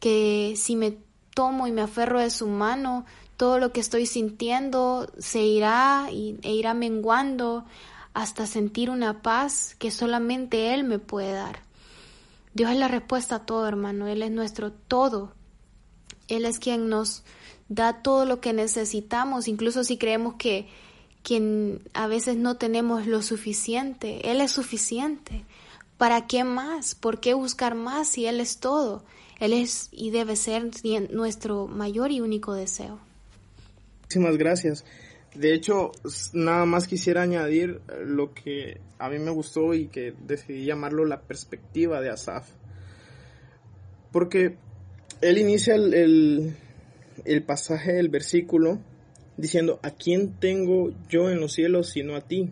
que 0.00 0.54
si 0.56 0.74
me 0.74 0.98
tomo 1.32 1.68
y 1.68 1.70
me 1.70 1.82
aferro 1.82 2.18
de 2.18 2.30
su 2.30 2.48
mano, 2.48 3.04
todo 3.36 3.60
lo 3.60 3.72
que 3.72 3.78
estoy 3.78 4.06
sintiendo 4.06 5.12
se 5.16 5.42
irá 5.42 6.08
e 6.10 6.50
irá 6.50 6.74
menguando 6.74 7.66
hasta 8.14 8.48
sentir 8.48 8.90
una 8.90 9.22
paz 9.22 9.76
que 9.78 9.92
solamente 9.92 10.74
Él 10.74 10.82
me 10.82 10.98
puede 10.98 11.34
dar. 11.34 11.71
Dios 12.54 12.70
es 12.70 12.76
la 12.76 12.88
respuesta 12.88 13.36
a 13.36 13.46
todo, 13.46 13.66
hermano. 13.66 14.06
Él 14.06 14.22
es 14.22 14.30
nuestro 14.30 14.72
todo. 14.72 15.32
Él 16.28 16.44
es 16.44 16.58
quien 16.58 16.88
nos 16.88 17.24
da 17.68 18.02
todo 18.02 18.24
lo 18.26 18.40
que 18.40 18.52
necesitamos, 18.52 19.48
incluso 19.48 19.84
si 19.84 19.96
creemos 19.96 20.34
que, 20.34 20.68
quien 21.22 21.80
a 21.94 22.06
veces 22.06 22.36
no 22.36 22.56
tenemos 22.56 23.06
lo 23.06 23.22
suficiente. 23.22 24.30
Él 24.30 24.40
es 24.40 24.52
suficiente. 24.52 25.44
¿Para 25.96 26.26
qué 26.26 26.44
más? 26.44 26.94
¿Por 26.94 27.20
qué 27.20 27.34
buscar 27.34 27.74
más 27.74 28.08
si 28.08 28.26
Él 28.26 28.40
es 28.40 28.58
todo? 28.58 29.04
Él 29.38 29.52
es 29.52 29.88
y 29.92 30.10
debe 30.10 30.36
ser 30.36 30.70
nuestro 31.10 31.68
mayor 31.68 32.10
y 32.10 32.20
único 32.20 32.54
deseo. 32.54 32.98
Muchísimas 34.02 34.36
gracias. 34.36 34.84
De 35.34 35.54
hecho, 35.54 35.92
nada 36.34 36.66
más 36.66 36.86
quisiera 36.86 37.22
añadir 37.22 37.80
lo 38.04 38.34
que 38.34 38.80
a 38.98 39.08
mí 39.08 39.18
me 39.18 39.30
gustó 39.30 39.72
y 39.72 39.86
que 39.86 40.12
decidí 40.26 40.66
llamarlo 40.66 41.06
la 41.06 41.22
perspectiva 41.22 42.02
de 42.02 42.10
Asaf. 42.10 42.50
Porque 44.12 44.56
él 45.22 45.38
inicia 45.38 45.74
el, 45.74 46.54
el, 47.24 47.42
pasaje 47.44 47.94
del 47.94 48.10
versículo 48.10 48.78
diciendo, 49.38 49.80
¿a 49.82 49.92
quién 49.92 50.38
tengo 50.38 50.92
yo 51.08 51.30
en 51.30 51.40
los 51.40 51.54
cielos 51.54 51.88
sino 51.88 52.14
a 52.14 52.20
ti? 52.20 52.50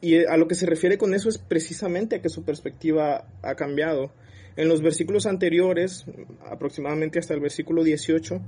Y 0.00 0.24
a 0.24 0.36
lo 0.38 0.48
que 0.48 0.54
se 0.54 0.64
refiere 0.64 0.96
con 0.96 1.12
eso 1.12 1.28
es 1.28 1.36
precisamente 1.36 2.16
a 2.16 2.22
que 2.22 2.30
su 2.30 2.42
perspectiva 2.42 3.26
ha 3.42 3.54
cambiado. 3.54 4.12
En 4.56 4.68
los 4.68 4.80
versículos 4.80 5.26
anteriores, 5.26 6.06
aproximadamente 6.50 7.18
hasta 7.18 7.34
el 7.34 7.40
versículo 7.40 7.84
18, 7.84 8.40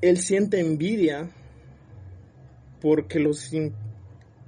él 0.00 0.18
siente 0.18 0.60
envidia 0.60 1.30
porque 2.80 3.18
los, 3.18 3.50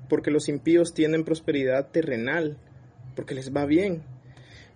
porque 0.09 0.31
los 0.31 0.49
impíos 0.49 0.95
tienen 0.95 1.25
prosperidad 1.25 1.91
terrenal, 1.91 2.59
porque 3.15 3.35
les 3.35 3.55
va 3.55 3.67
bien. 3.67 4.03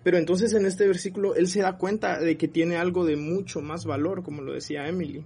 Pero 0.03 0.17
entonces 0.17 0.53
en 0.53 0.65
este 0.65 0.87
versículo 0.87 1.35
él 1.35 1.47
se 1.47 1.61
da 1.61 1.77
cuenta 1.77 2.19
de 2.19 2.37
que 2.37 2.47
tiene 2.47 2.77
algo 2.77 3.05
de 3.05 3.17
mucho 3.17 3.61
más 3.61 3.85
valor, 3.85 4.23
como 4.23 4.41
lo 4.41 4.53
decía 4.53 4.87
Emily. 4.87 5.25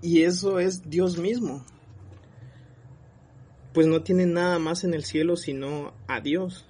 Y 0.00 0.22
eso 0.22 0.58
es 0.58 0.88
Dios 0.88 1.18
mismo. 1.18 1.64
Pues 3.72 3.86
no 3.86 4.02
tiene 4.02 4.26
nada 4.26 4.58
más 4.58 4.84
en 4.84 4.94
el 4.94 5.04
cielo 5.04 5.36
sino 5.36 5.94
a 6.06 6.20
Dios. 6.20 6.66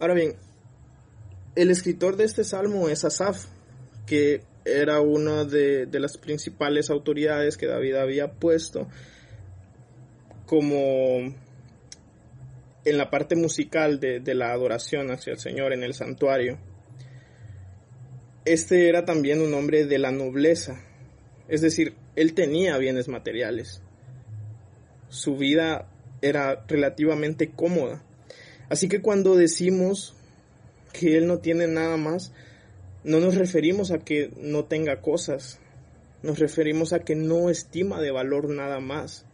Ahora 0.00 0.14
bien, 0.14 0.34
el 1.54 1.70
escritor 1.70 2.16
de 2.16 2.24
este 2.24 2.44
salmo 2.44 2.88
es 2.88 3.04
Asaf, 3.04 3.46
que 4.06 4.42
era 4.64 5.00
una 5.00 5.44
de, 5.44 5.88
las 5.92 6.16
principales 6.18 6.90
autoridades 6.90 7.56
que 7.56 7.66
David 7.66 7.94
había 7.94 8.32
puesto 8.32 8.88
como 10.46 11.34
en 12.84 12.98
la 12.98 13.10
parte 13.10 13.36
musical 13.36 14.00
de, 14.00 14.20
de, 14.20 14.34
la 14.34 14.52
adoración 14.52 15.10
hacia 15.10 15.32
el 15.32 15.38
Señor 15.38 15.72
en 15.72 15.82
el 15.82 15.94
santuario. 15.94 16.58
Este 18.44 18.88
era 18.88 19.04
también 19.04 19.40
un 19.40 19.54
hombre 19.54 19.86
de 19.86 19.98
la 19.98 20.10
nobleza, 20.10 20.80
es 21.48 21.60
decir, 21.60 21.94
él 22.16 22.34
tenía 22.34 22.76
bienes 22.78 23.08
materiales. 23.08 23.82
Su 25.08 25.36
vida 25.36 25.88
era 26.20 26.64
relativamente 26.66 27.50
cómoda. 27.50 28.02
Así 28.68 28.88
que 28.88 29.02
cuando 29.02 29.36
decimos 29.36 30.14
que 30.92 31.16
él 31.18 31.26
no 31.26 31.38
tiene 31.38 31.66
nada 31.66 31.96
más, 31.96 32.32
no 33.04 33.18
nos 33.18 33.34
referimos 33.34 33.90
a 33.90 33.98
que 33.98 34.30
no 34.36 34.64
tenga 34.64 35.00
cosas, 35.00 35.58
nos 36.22 36.38
referimos 36.38 36.92
a 36.92 37.00
que 37.00 37.16
no 37.16 37.50
estima 37.50 38.00
de 38.00 38.12
valor 38.12 38.48
nada 38.48 38.80
más. 38.80 39.26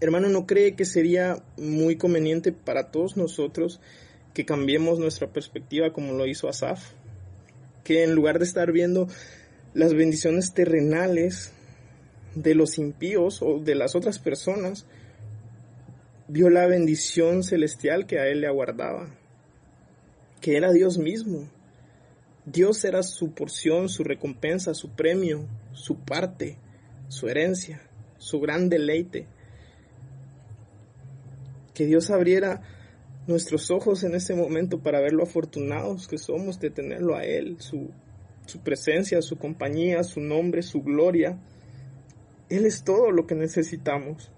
Hermano, 0.00 0.28
¿no 0.28 0.46
cree 0.46 0.74
que 0.76 0.84
sería 0.84 1.42
muy 1.58 1.96
conveniente 1.96 2.52
para 2.52 2.90
todos 2.90 3.16
nosotros 3.16 3.80
que 4.34 4.44
cambiemos 4.44 4.98
nuestra 4.98 5.32
perspectiva 5.32 5.92
como 5.92 6.14
lo 6.14 6.26
hizo 6.26 6.48
Asaf? 6.48 6.92
Que 7.84 8.02
en 8.02 8.14
lugar 8.14 8.38
de 8.38 8.44
estar 8.44 8.72
viendo 8.72 9.08
las 9.74 9.94
bendiciones 9.94 10.54
terrenales 10.54 11.52
de 12.34 12.54
los 12.54 12.78
impíos 12.78 13.40
o 13.42 13.58
de 13.58 13.74
las 13.74 13.94
otras 13.94 14.18
personas, 14.18 14.86
vio 16.28 16.50
la 16.50 16.66
bendición 16.66 17.42
celestial 17.42 18.06
que 18.06 18.18
a 18.18 18.26
él 18.26 18.40
le 18.40 18.46
aguardaba, 18.46 19.14
que 20.40 20.56
era 20.56 20.72
Dios 20.72 20.98
mismo 20.98 21.48
Dios 22.46 22.84
era 22.84 23.02
su 23.02 23.32
porción, 23.32 23.88
su 23.88 24.04
recompensa, 24.04 24.72
su 24.72 24.90
premio, 24.90 25.48
su 25.72 25.98
parte, 25.98 26.56
su 27.08 27.28
herencia, 27.28 27.82
su 28.18 28.38
gran 28.38 28.68
deleite. 28.68 29.26
Que 31.74 31.86
Dios 31.86 32.08
abriera 32.10 32.62
nuestros 33.26 33.72
ojos 33.72 34.04
en 34.04 34.14
este 34.14 34.36
momento 34.36 34.78
para 34.78 35.00
ver 35.00 35.12
lo 35.12 35.24
afortunados 35.24 36.06
que 36.06 36.18
somos 36.18 36.60
de 36.60 36.70
tenerlo 36.70 37.16
a 37.16 37.24
Él, 37.24 37.56
su, 37.58 37.90
su 38.46 38.60
presencia, 38.60 39.20
su 39.22 39.36
compañía, 39.38 40.04
su 40.04 40.20
nombre, 40.20 40.62
su 40.62 40.82
gloria. 40.82 41.40
Él 42.48 42.64
es 42.64 42.84
todo 42.84 43.10
lo 43.10 43.26
que 43.26 43.34
necesitamos. 43.34 44.30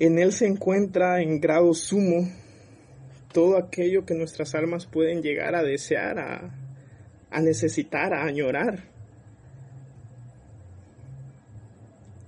En 0.00 0.18
Él 0.18 0.32
se 0.32 0.46
encuentra 0.46 1.22
en 1.22 1.40
grado 1.40 1.72
sumo 1.72 2.28
todo 3.32 3.56
aquello 3.58 4.04
que 4.04 4.14
nuestras 4.14 4.56
almas 4.56 4.86
pueden 4.86 5.22
llegar 5.22 5.54
a 5.54 5.62
desear, 5.62 6.18
a, 6.18 6.65
a 7.36 7.40
necesitar, 7.42 8.14
a 8.14 8.24
añorar. 8.24 8.82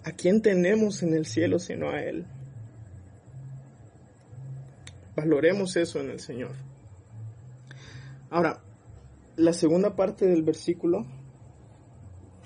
¿A 0.05 0.13
quién 0.13 0.43
tenemos 0.43 1.03
en 1.03 1.15
el 1.15 1.25
cielo 1.25 1.59
sino 1.59 1.89
a 1.89 2.03
Él? 2.03 2.27
Valoremos 5.17 5.75
eso 5.77 5.99
en 6.01 6.11
el 6.11 6.21
Señor. 6.21 6.51
Ahora, 8.29 8.61
la 9.37 9.55
segunda 9.55 9.97
parte 9.97 10.27
del 10.27 10.43
versículo 10.43 11.07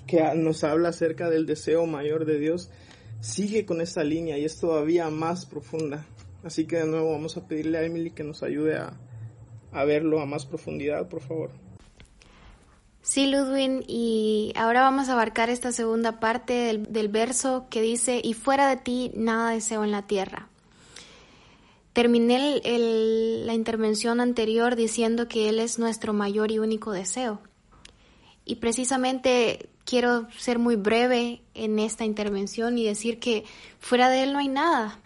que 0.07 0.23
nos 0.33 0.63
habla 0.63 0.89
acerca 0.89 1.29
del 1.29 1.45
deseo 1.45 1.85
mayor 1.85 2.23
de 2.23 2.39
Dios 2.39 2.71
sigue 3.19 3.65
con 3.65 3.81
esta 3.81 4.05
línea 4.05 4.37
y 4.37 4.45
es 4.45 4.57
todavía 4.57 5.09
más 5.09 5.45
profunda. 5.45 6.05
Así 6.45 6.65
que 6.65 6.77
de 6.77 6.87
nuevo 6.87 7.11
vamos 7.11 7.35
a 7.35 7.45
pedirle 7.45 7.79
a 7.79 7.83
Emily 7.83 8.11
que 8.11 8.23
nos 8.23 8.41
ayude 8.41 8.77
a, 8.77 8.97
a 9.73 9.83
verlo 9.83 10.21
a 10.21 10.25
más 10.25 10.45
profundidad, 10.45 11.09
por 11.09 11.19
favor. 11.19 11.62
Sí, 13.03 13.27
Ludwin, 13.27 13.83
y 13.85 14.53
ahora 14.55 14.79
vamos 14.79 15.09
a 15.09 15.11
abarcar 15.11 15.49
esta 15.49 15.73
segunda 15.73 16.21
parte 16.21 16.53
del, 16.87 17.07
verso 17.09 17.65
que 17.69 17.81
dice, 17.81 18.21
y 18.23 18.33
fuera 18.33 18.69
de 18.69 18.77
ti 18.77 19.11
nada 19.13 19.49
deseo 19.49 19.83
en 19.83 19.91
la 19.91 20.03
tierra. 20.03 20.47
Terminé 21.91 22.61
la 23.45 23.53
intervención 23.53 24.21
anterior 24.21 24.77
diciendo 24.77 25.27
que 25.27 25.49
Él 25.49 25.59
es 25.59 25.79
nuestro 25.79 26.13
mayor 26.13 26.49
y 26.51 26.59
único 26.59 26.93
deseo. 26.93 27.41
Y 28.45 28.55
precisamente 28.55 29.67
quiero 29.83 30.29
ser 30.37 30.57
muy 30.57 30.77
breve 30.77 31.41
en 31.55 31.79
esta 31.79 32.05
intervención 32.05 32.77
y 32.77 32.85
decir 32.85 33.19
que 33.19 33.43
fuera 33.81 34.07
de 34.07 34.23
Él 34.23 34.31
no 34.31 34.39
hay 34.39 34.47
nada. 34.47 34.97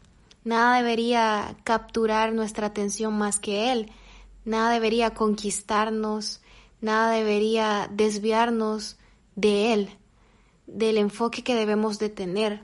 Nada 0.44 0.78
debería 0.78 1.58
capturar 1.64 2.32
nuestra 2.32 2.68
atención 2.68 3.18
más 3.18 3.40
que 3.40 3.72
Él. 3.72 3.92
Nada 4.46 4.70
debería 4.70 5.16
conquistarnos 5.16 6.42
Nada 6.82 7.12
debería 7.12 7.90
desviarnos 7.92 8.98
de 9.36 9.74
Él, 9.74 9.90
del 10.68 10.98
enfoque 10.98 11.44
que 11.44 11.56
debemos 11.56 12.00
de 12.00 12.10
tener. 12.10 12.64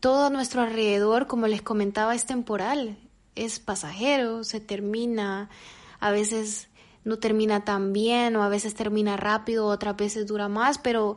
Todo 0.00 0.26
a 0.26 0.30
nuestro 0.30 0.62
alrededor, 0.62 1.26
como 1.26 1.46
les 1.46 1.60
comentaba, 1.60 2.14
es 2.14 2.24
temporal, 2.24 2.96
es 3.34 3.58
pasajero, 3.58 4.44
se 4.44 4.60
termina, 4.60 5.50
a 5.98 6.10
veces 6.10 6.68
no 7.04 7.18
termina 7.18 7.64
tan 7.64 7.92
bien 7.92 8.36
o 8.36 8.42
a 8.42 8.48
veces 8.48 8.74
termina 8.74 9.16
rápido, 9.16 9.66
otras 9.66 9.96
veces 9.96 10.26
dura 10.26 10.48
más, 10.48 10.78
pero 10.78 11.16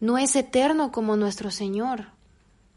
no 0.00 0.18
es 0.18 0.36
eterno 0.36 0.92
como 0.92 1.16
nuestro 1.16 1.50
Señor. 1.50 2.06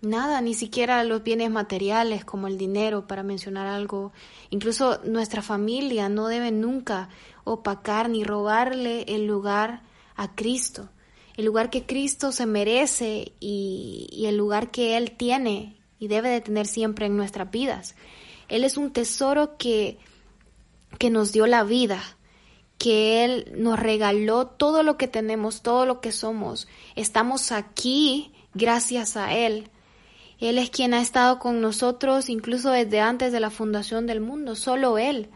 Nada, 0.02 0.40
ni 0.40 0.54
siquiera 0.54 1.04
los 1.04 1.24
bienes 1.24 1.52
materiales 1.52 2.24
como 2.24 2.48
el 2.48 2.58
dinero, 2.58 3.06
para 3.06 3.22
mencionar 3.22 3.68
algo. 3.68 4.14
Incluso 4.50 5.02
nuestra 5.04 5.42
familia 5.42 6.08
no 6.08 6.28
debe 6.28 6.52
nunca 6.52 7.10
opacar 7.50 8.10
ni 8.10 8.24
robarle 8.24 9.04
el 9.08 9.26
lugar 9.26 9.82
a 10.16 10.36
Cristo, 10.36 10.90
el 11.38 11.46
lugar 11.46 11.70
que 11.70 11.86
Cristo 11.86 12.32
se 12.32 12.46
merece 12.46 13.34
y, 13.40 14.26
el 14.26 14.38
lugar 14.38 14.72
que 14.72 14.98
Él 14.98 15.12
tiene 15.12 15.78
y 15.98 16.08
debe 16.08 16.30
de 16.30 16.42
tener 16.42 16.68
siempre 16.68 17.06
en 17.06 17.18
nuestras 17.18 17.50
vidas. 17.50 17.96
Él 18.50 18.64
es 18.64 18.78
un 18.78 18.92
tesoro 18.92 19.58
que, 19.58 19.98
que 20.98 21.10
nos 21.10 21.32
dio 21.32 21.48
la 21.48 21.64
vida, 21.64 22.02
que 22.78 23.24
Él 23.24 23.54
nos 23.56 23.80
regaló 23.80 24.48
todo 24.48 24.84
lo 24.84 24.98
que 24.98 25.08
tenemos, 25.08 25.62
todo 25.62 25.86
lo 25.86 26.02
que 26.02 26.12
somos. 26.12 26.68
Estamos 26.96 27.52
aquí 27.52 28.34
gracias 28.54 29.18
a 29.18 29.34
Él. 29.34 29.70
Él 30.40 30.58
es 30.58 30.70
quien 30.70 30.94
ha 30.94 31.02
estado 31.02 31.40
con 31.40 31.62
nosotros 31.62 32.30
incluso 32.30 32.72
desde 32.72 33.02
antes 33.02 33.32
de 33.32 33.40
la 33.40 33.50
fundación 33.50 34.08
del 34.08 34.22
mundo, 34.22 34.56
solo 34.56 34.98
Él. 34.98 35.30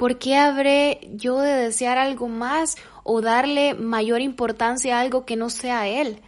¿Por 0.00 0.16
qué 0.16 0.38
habré 0.38 1.10
yo 1.12 1.40
de 1.40 1.52
desear 1.52 1.98
algo 1.98 2.26
más 2.26 2.78
o 3.04 3.20
darle 3.20 3.74
mayor 3.74 4.22
importancia 4.22 4.96
a 4.96 5.00
algo 5.02 5.26
que 5.26 5.36
no 5.36 5.50
sea 5.50 5.88
Él? 5.88 6.22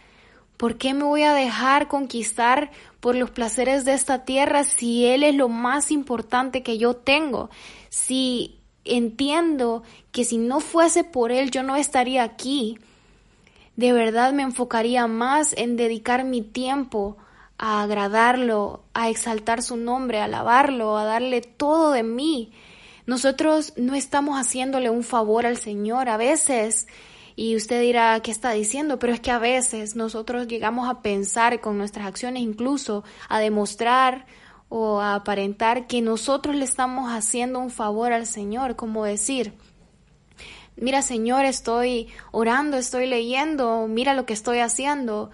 ¿Por 0.57 0.77
qué 0.77 0.93
me 0.93 1.05
voy 1.05 1.23
a 1.23 1.33
dejar 1.33 1.87
conquistar 1.87 2.69
por 2.99 3.15
los 3.15 3.31
placeres 3.31 3.83
de 3.83 3.93
esta 3.93 4.25
tierra 4.25 4.63
si 4.63 5.07
Él 5.07 5.23
es 5.23 5.33
lo 5.33 5.49
más 5.49 5.89
importante 5.89 6.61
que 6.61 6.77
yo 6.77 6.95
tengo? 6.95 7.49
Si 7.89 8.59
entiendo 8.85 9.81
que 10.11 10.23
si 10.23 10.37
no 10.37 10.59
fuese 10.59 11.03
por 11.03 11.31
Él 11.31 11.49
yo 11.49 11.63
no 11.63 11.75
estaría 11.75 12.21
aquí, 12.21 12.77
de 13.75 13.91
verdad 13.91 14.33
me 14.33 14.43
enfocaría 14.43 15.07
más 15.07 15.51
en 15.57 15.77
dedicar 15.77 16.25
mi 16.25 16.43
tiempo 16.43 17.17
a 17.57 17.81
agradarlo, 17.81 18.83
a 18.93 19.09
exaltar 19.09 19.63
su 19.63 19.77
nombre, 19.77 20.19
a 20.19 20.25
alabarlo, 20.25 20.95
a 20.95 21.05
darle 21.05 21.41
todo 21.41 21.91
de 21.91 22.03
mí. 22.03 22.51
Nosotros 23.05 23.73
no 23.75 23.95
estamos 23.95 24.39
haciéndole 24.39 24.89
un 24.89 25.03
favor 25.03 25.45
al 25.45 25.57
Señor 25.57 26.09
a 26.09 26.17
veces. 26.17 26.87
Y 27.35 27.55
usted 27.55 27.81
dirá, 27.81 28.19
¿qué 28.21 28.31
está 28.31 28.51
diciendo? 28.51 28.99
Pero 28.99 29.13
es 29.13 29.19
que 29.19 29.31
a 29.31 29.39
veces 29.39 29.95
nosotros 29.95 30.47
llegamos 30.47 30.89
a 30.89 31.01
pensar 31.01 31.61
con 31.61 31.77
nuestras 31.77 32.05
acciones 32.05 32.43
incluso 32.43 33.03
a 33.27 33.39
demostrar 33.39 34.25
o 34.69 35.01
a 35.01 35.15
aparentar 35.15 35.87
que 35.87 36.01
nosotros 36.01 36.55
le 36.55 36.65
estamos 36.65 37.11
haciendo 37.11 37.59
un 37.59 37.69
favor 37.69 38.13
al 38.13 38.25
Señor, 38.25 38.75
como 38.75 39.05
decir, 39.05 39.53
mira 40.75 41.01
Señor, 41.01 41.45
estoy 41.45 42.07
orando, 42.31 42.77
estoy 42.77 43.07
leyendo, 43.07 43.87
mira 43.87 44.13
lo 44.13 44.25
que 44.25 44.33
estoy 44.33 44.59
haciendo 44.59 45.29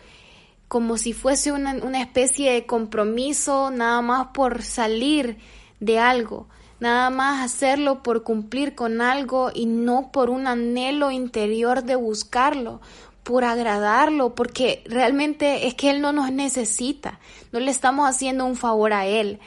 como 0.68 0.98
si 0.98 1.14
fuese 1.14 1.52
una, 1.52 1.74
una, 1.74 2.02
especie 2.02 2.52
de 2.52 2.66
compromiso 2.66 3.72
nada 3.72 4.02
más 4.02 4.28
por 4.34 4.62
salir 4.62 5.38
de 5.80 5.98
algo, 5.98 6.48
nada 6.80 7.10
más 7.10 7.44
hacerlo 7.44 8.04
por 8.04 8.24
cumplir 8.24 8.76
con 8.76 9.02
algo 9.02 9.52
y 9.54 9.66
no 9.66 10.12
por 10.12 10.30
un 10.30 10.48
anhelo 10.48 11.12
interior 11.12 11.84
de 11.84 11.96
buscarlo, 11.96 12.82
por 13.24 13.44
agradarlo, 13.44 14.34
porque 14.34 14.84
realmente 14.86 15.68
es 15.68 15.76
que 15.76 15.92
Él 15.92 16.02
no 16.02 16.12
nos 16.12 16.32
necesita, 16.32 17.20
no 17.52 17.60
le 17.60 17.72
estamos 17.72 18.10
haciendo 18.10 18.46
un 18.46 18.56
favor 18.56 18.94
a 18.94 19.06
Él, 19.06 19.40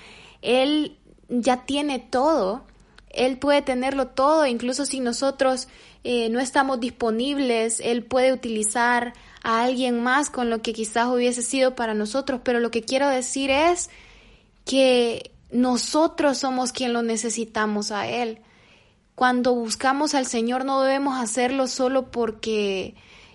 Él 0.42 0.98
ya 1.28 1.64
tiene 1.64 1.98
todo, 1.98 2.64
Él 3.10 3.38
puede 3.38 3.62
tenerlo 3.62 4.08
todo, 4.08 4.46
incluso 4.46 4.86
si 4.86 5.00
nosotros 5.00 5.68
eh, 6.04 6.28
no 6.28 6.38
estamos 6.38 6.80
disponibles, 6.80 7.80
Él 7.80 8.04
puede 8.04 8.32
utilizar 8.32 9.14
a 9.42 9.62
alguien 9.62 10.02
más 10.02 10.30
con 10.30 10.50
lo 10.50 10.62
que 10.62 10.72
quizás 10.72 11.08
hubiese 11.08 11.42
sido 11.42 11.74
para 11.74 11.94
nosotros, 11.94 12.40
pero 12.44 12.60
lo 12.60 12.70
que 12.70 12.82
quiero 12.82 13.08
decir 13.08 13.50
es 13.50 13.90
que 14.64 15.31
nosotros 15.52 16.38
somos 16.38 16.72
quien 16.72 16.92
lo 16.92 17.02
necesitamos 17.02 17.92
a 17.92 18.08
Él. 18.08 18.40
Cuando 19.14 19.54
buscamos 19.54 20.14
al 20.14 20.26
Señor 20.26 20.64
no 20.64 20.82
debemos 20.82 21.20
hacerlo 21.20 21.66
solo 21.68 22.10
porque 22.10 22.94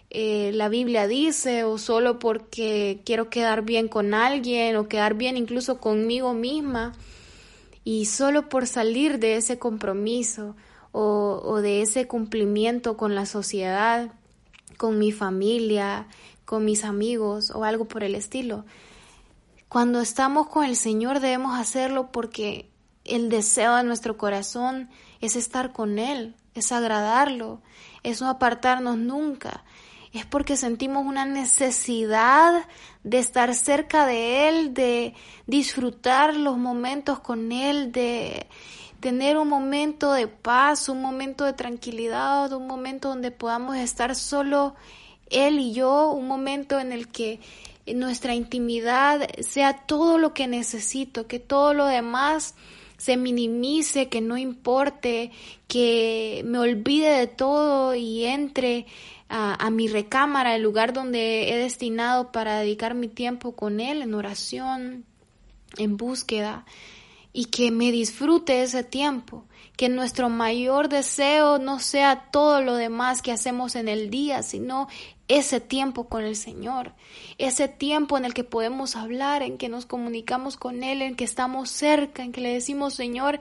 eh, 0.09 0.51
la 0.53 0.69
Biblia 0.69 1.07
dice 1.07 1.63
o 1.63 1.77
solo 1.77 2.19
porque 2.19 3.01
quiero 3.05 3.29
quedar 3.29 3.61
bien 3.61 3.87
con 3.87 4.13
alguien 4.13 4.75
o 4.75 4.87
quedar 4.87 5.13
bien 5.13 5.37
incluso 5.37 5.79
conmigo 5.79 6.33
misma 6.33 6.93
y 7.83 8.05
solo 8.05 8.49
por 8.49 8.67
salir 8.67 9.19
de 9.19 9.37
ese 9.37 9.59
compromiso 9.59 10.55
o, 10.91 11.41
o 11.43 11.61
de 11.61 11.81
ese 11.83 12.07
cumplimiento 12.07 12.97
con 12.97 13.13
la 13.13 13.25
sociedad 13.25 14.11
con 14.77 14.99
mi 14.99 15.11
familia, 15.11 16.07
con 16.45 16.63
mis 16.63 16.83
amigos 16.83 17.51
o 17.51 17.63
algo 17.63 17.85
por 17.85 18.03
el 18.03 18.15
estilo. 18.15 18.63
Cuando 19.69 19.99
estamos 19.99 20.47
con 20.47 20.63
el 20.63 20.77
Señor 20.77 21.19
debemos 21.19 21.59
hacerlo 21.59 22.11
porque 22.11 22.69
el 23.03 23.29
deseo 23.29 23.75
de 23.75 23.83
nuestro 23.83 24.17
corazón 24.17 24.89
es 25.19 25.35
estar 25.35 25.73
con 25.73 25.99
Él, 25.99 26.35
es 26.53 26.71
agradarlo, 26.71 27.61
es 28.01 28.21
no 28.21 28.29
apartarnos 28.29 28.97
nunca. 28.97 29.65
Es 30.13 30.25
porque 30.25 30.55
sentimos 30.55 31.05
una 31.05 31.25
necesidad 31.25 32.65
de 33.03 33.19
estar 33.19 33.53
cerca 33.53 34.05
de 34.05 34.47
Él, 34.47 34.73
de 34.73 35.13
disfrutar 35.47 36.33
los 36.33 36.57
momentos 36.57 37.19
con 37.19 37.51
Él, 37.51 37.91
de 37.91 38.47
tener 39.01 39.37
un 39.37 39.49
momento 39.49 40.13
de 40.13 40.27
paz, 40.27 40.87
un 40.87 41.01
momento 41.01 41.43
de 41.43 41.51
tranquilidad, 41.51 42.53
un 42.53 42.67
momento 42.67 43.09
donde 43.09 43.31
podamos 43.31 43.75
estar 43.75 44.15
solo 44.15 44.75
Él 45.29 45.59
y 45.59 45.73
yo, 45.73 46.09
un 46.11 46.25
momento 46.25 46.79
en 46.79 46.93
el 46.93 47.09
que 47.09 47.41
nuestra 47.95 48.35
intimidad 48.35 49.27
sea 49.39 49.85
todo 49.85 50.17
lo 50.17 50.33
que 50.33 50.47
necesito, 50.47 51.27
que 51.27 51.39
todo 51.39 51.73
lo 51.73 51.85
demás 51.85 52.55
se 52.97 53.15
minimice, 53.15 54.09
que 54.09 54.21
no 54.21 54.37
importe, 54.37 55.31
que 55.67 56.41
me 56.45 56.59
olvide 56.59 57.09
de 57.09 57.27
todo 57.27 57.95
y 57.95 58.25
entre 58.25 58.87
a, 59.29 59.69
mi 59.69 59.87
recámara, 59.87 60.55
el 60.55 60.63
lugar 60.63 60.93
donde 60.93 61.53
he 61.53 61.57
destinado 61.57 62.31
para 62.31 62.59
dedicar 62.59 62.95
mi 62.95 63.07
tiempo 63.07 63.55
con 63.55 63.79
Él, 63.79 64.01
en 64.01 64.13
oración, 64.13 65.05
en 65.77 65.97
búsqueda 65.97 66.65
y 67.33 67.45
que 67.45 67.69
me 67.69 67.91
disfrute 67.91 68.63
ese 68.63 68.83
tiempo, 68.83 69.45
que 69.75 69.89
nuestro 69.89 70.29
mayor 70.29 70.89
deseo 70.89 71.59
no 71.59 71.79
sea 71.79 72.29
todo 72.31 72.61
lo 72.61 72.75
demás 72.75 73.21
que 73.21 73.31
hacemos 73.31 73.75
en 73.75 73.87
el 73.87 74.09
día, 74.09 74.41
sino 74.41 74.87
ese 75.27 75.59
tiempo 75.59 76.07
con 76.07 76.23
el 76.23 76.35
Señor, 76.35 76.93
ese 77.37 77.67
tiempo 77.67 78.17
en 78.17 78.25
el 78.25 78.33
que 78.33 78.43
podemos 78.43 78.95
hablar, 78.95 79.43
en 79.43 79.57
que 79.57 79.69
nos 79.69 79.85
comunicamos 79.85 80.57
con 80.57 80.83
Él, 80.83 81.01
en 81.01 81.15
que 81.15 81.25
estamos 81.25 81.69
cerca, 81.69 82.23
en 82.23 82.31
que 82.31 82.41
le 82.41 82.53
decimos, 82.53 82.93
Señor, 82.93 83.39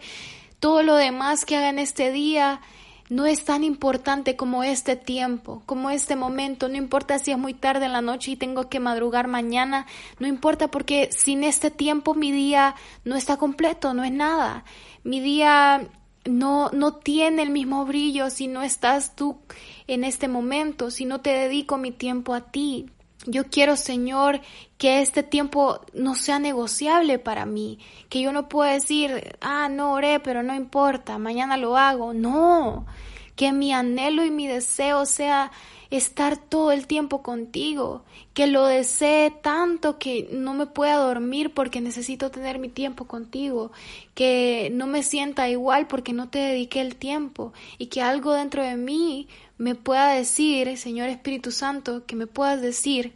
todo 0.59 0.83
lo 0.83 0.97
demás 0.97 1.45
que 1.45 1.57
haga 1.57 1.69
en 1.69 1.79
este 1.79 2.11
día, 2.11 2.61
no 3.09 3.27
es 3.27 3.45
tan 3.45 3.63
importante 3.63 4.37
como 4.37 4.65
este 4.65 4.97
tiempo, 4.97 5.63
como 5.67 5.91
este 5.91 6.17
momento. 6.17 6.69
No 6.69 6.77
importa 6.77 7.19
si 7.19 7.31
es 7.31 7.39
muy 7.39 7.55
tarde 7.55 7.87
en 7.87 7.93
la 7.93 8.03
noche 8.03 8.33
y 8.33 8.37
tengo 8.37 8.69
que 8.69 8.81
madrugar 8.81 9.29
mañana, 9.29 9.87
no 10.19 10.27
importa 10.27 10.69
porque 10.69 11.11
sin 11.13 11.45
este 11.45 11.71
tiempo 11.71 12.15
mi 12.15 12.33
día 12.33 12.75
no 13.05 13.15
está 13.15 13.37
completo, 13.37 13.95
no 13.95 14.03
es 14.03 14.13
nada. 14.13 14.65
Mi 15.05 15.21
día 15.21 15.89
no, 16.29 16.71
no 16.73 16.95
tiene 16.95 17.43
el 17.43 17.51
mismo 17.51 17.85
brillo 17.85 18.31
si 18.31 18.49
no 18.49 18.63
estás 18.63 19.15
tú 19.17 19.39
en 19.87 20.05
este 20.05 20.29
momento, 20.29 20.91
si 20.91 21.05
no 21.05 21.21
te 21.21 21.31
dedico 21.31 21.79
mi 21.79 21.93
tiempo 21.93 22.35
a 22.35 22.41
ti. 22.51 22.87
Yo 23.27 23.45
quiero, 23.45 23.77
Señor, 23.77 24.41
que 24.79 25.01
este 25.01 25.23
tiempo 25.23 25.81
no 25.95 26.15
sea 26.15 26.39
negociable 26.39 27.19
para 27.19 27.45
mí, 27.45 27.79
que 28.09 28.21
yo 28.21 28.31
no 28.31 28.49
pueda 28.49 28.73
decir, 28.73 29.37
ah, 29.41 29.69
no 29.69 29.93
oré, 29.93 30.21
pero 30.21 30.43
no 30.43 30.55
importa, 30.55 31.19
mañana 31.19 31.57
lo 31.57 31.77
hago. 31.77 32.15
No, 32.15 32.87
que 33.35 33.53
mi 33.53 33.73
anhelo 33.73 34.25
y 34.25 34.31
mi 34.31 34.47
deseo 34.47 35.07
sea 35.07 35.51
estar 35.91 36.37
todo 36.37 36.73
el 36.73 36.87
tiempo 36.87 37.23
contigo, 37.23 38.05
que 38.35 38.47
lo 38.47 38.67
desee 38.67 39.31
tanto 39.31 39.99
que 39.99 40.29
no 40.33 40.55
me 40.55 40.67
pueda 40.67 40.97
dormir 40.97 41.55
porque 41.55 41.81
necesito 41.81 42.31
tener 42.31 42.59
mi 42.59 42.69
tiempo 42.69 43.07
contigo, 43.07 43.73
que 44.15 44.71
no 44.73 44.87
me 44.87 45.03
sienta 45.03 45.49
igual 45.49 45.87
porque 45.87 46.13
no 46.13 46.29
te 46.29 46.39
dediqué 46.39 46.81
el 46.81 46.97
tiempo 46.97 47.53
y 47.79 47.87
que 47.87 48.03
algo 48.03 48.33
dentro 48.33 48.63
de 48.63 48.77
mí 48.77 49.29
me 49.59 49.75
pueda 49.75 50.09
decir, 50.09 50.77
Señor 50.77 51.09
Espíritu 51.09 51.51
Santo, 51.51 52.05
que 52.07 52.17
me 52.17 52.27
puedas 52.27 52.61
decir, 52.61 53.13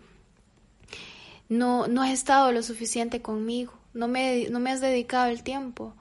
no, 1.48 1.88
no 1.88 2.02
has 2.02 2.12
estado 2.12 2.52
lo 2.52 2.62
suficiente 2.62 3.20
conmigo, 3.20 3.72
no 3.92 4.08
me, 4.08 4.48
no 4.50 4.60
me 4.60 4.70
has 4.70 4.80
dedicado 4.80 5.28
el 5.28 5.42
tiempo. 5.42 5.94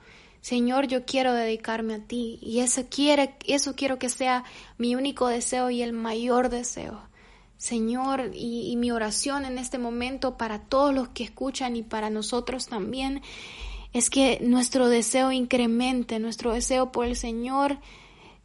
Señor, 0.50 0.88
yo 0.88 1.06
quiero 1.06 1.36
dedicarme 1.36 1.94
a 1.94 2.00
ti 2.00 2.40
y 2.42 2.62
eso, 2.62 2.82
quiere, 2.90 3.36
eso 3.46 3.76
quiero 3.76 4.00
que 4.00 4.10
sea 4.10 4.44
mi 4.80 4.96
único 4.96 5.28
deseo 5.28 5.70
y 5.70 5.84
el 5.84 5.94
mayor 5.94 6.50
deseo. 6.50 7.04
Señor, 7.58 8.32
y, 8.34 8.76
mi 8.76 8.90
oración 8.90 9.46
en 9.46 9.60
este 9.60 9.78
momento 9.78 10.38
para 10.38 10.58
todos 10.58 10.92
los 10.92 11.10
que 11.10 11.24
escuchan 11.24 11.76
y 11.76 11.84
para 11.84 12.10
nosotros 12.10 12.66
también 12.66 13.22
es 13.94 14.10
que 14.10 14.40
nuestro 14.42 14.90
deseo 14.90 15.32
incremente, 15.32 16.18
nuestro 16.18 16.52
deseo 16.52 16.92
por 16.92 17.06
el 17.06 17.16
Señor 17.16 17.78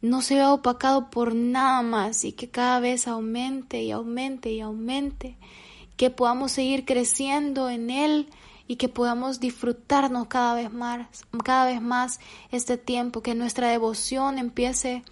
no 0.03 0.21
se 0.21 0.35
vea 0.35 0.53
opacado 0.53 1.09
por 1.09 1.33
nada 1.33 1.81
más 1.81 2.23
y 2.23 2.33
que 2.33 2.49
cada 2.51 2.79
vez 2.79 3.07
aumente 3.07 3.81
y 3.81 3.89
aumente 3.89 4.51
y 4.51 4.61
aumente, 4.61 5.37
que 5.97 6.11
podamos 6.11 6.51
seguir 6.51 6.85
creciendo 6.85 7.67
en 7.67 7.89
Él 7.89 8.27
y 8.67 8.77
que 8.77 8.89
podamos 8.89 9.39
disfrutarnos 9.39 10.27
cada 10.27 10.55
vez 10.55 10.71
más, 10.71 11.07
cada 11.43 11.65
vez 11.65 11.81
más 11.81 12.19
este 12.51 12.77
tiempo, 12.77 13.21
que 13.21 13.35
nuestra 13.35 13.69
devoción 13.69 14.39
empiece 14.39 15.03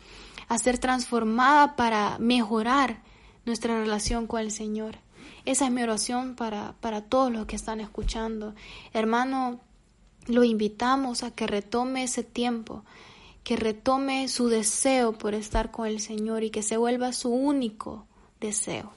a 0.48 0.58
ser 0.58 0.78
transformada 0.78 1.76
para 1.76 2.18
mejorar 2.20 3.02
nuestra 3.46 3.80
relación 3.80 4.28
con 4.28 4.42
el 4.42 4.52
Señor. 4.52 4.98
Esa 5.46 5.66
es 5.66 5.72
mi 5.72 5.84
oración 5.84 6.36
para, 6.36 6.76
para 6.80 7.02
todos 7.02 7.32
los 7.32 7.46
que 7.46 7.56
están 7.56 7.82
escuchando. 7.82 8.56
Hermano, 8.94 9.60
lo 10.28 10.44
invitamos 10.44 11.24
a 11.24 11.32
que 11.32 11.48
retome 11.48 12.04
ese 12.04 12.24
tiempo, 12.24 12.84
que 13.44 13.58
retome 13.58 14.30
su 14.30 14.48
deseo 14.48 15.14
por 15.14 15.34
estar 15.34 15.72
con 15.72 15.88
el 15.88 16.00
Señor 16.00 16.44
y 16.44 16.50
que 16.50 16.64
se 16.64 16.78
vuelva 16.78 17.12
su 17.12 17.30
único 17.30 18.06
deseo. 18.40 18.92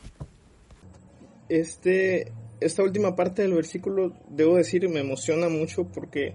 Este, 1.49 2.33
esta 2.61 2.83
última 2.83 3.17
parte 3.17 3.43
del 3.43 3.55
versículo, 3.55 4.13
debo 4.29 4.57
decir, 4.57 4.89
me 4.89 5.01
emociona 5.01 5.49
mucho 5.49 5.85
porque 5.85 6.35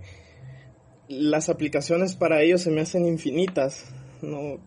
las 1.07 1.49
aplicaciones 1.49 2.15
para 2.15 2.41
ello 2.41 2.57
se 2.57 2.71
me 2.71 2.81
hacen 2.81 3.05
infinitas. 3.05 3.93
No 4.21 4.59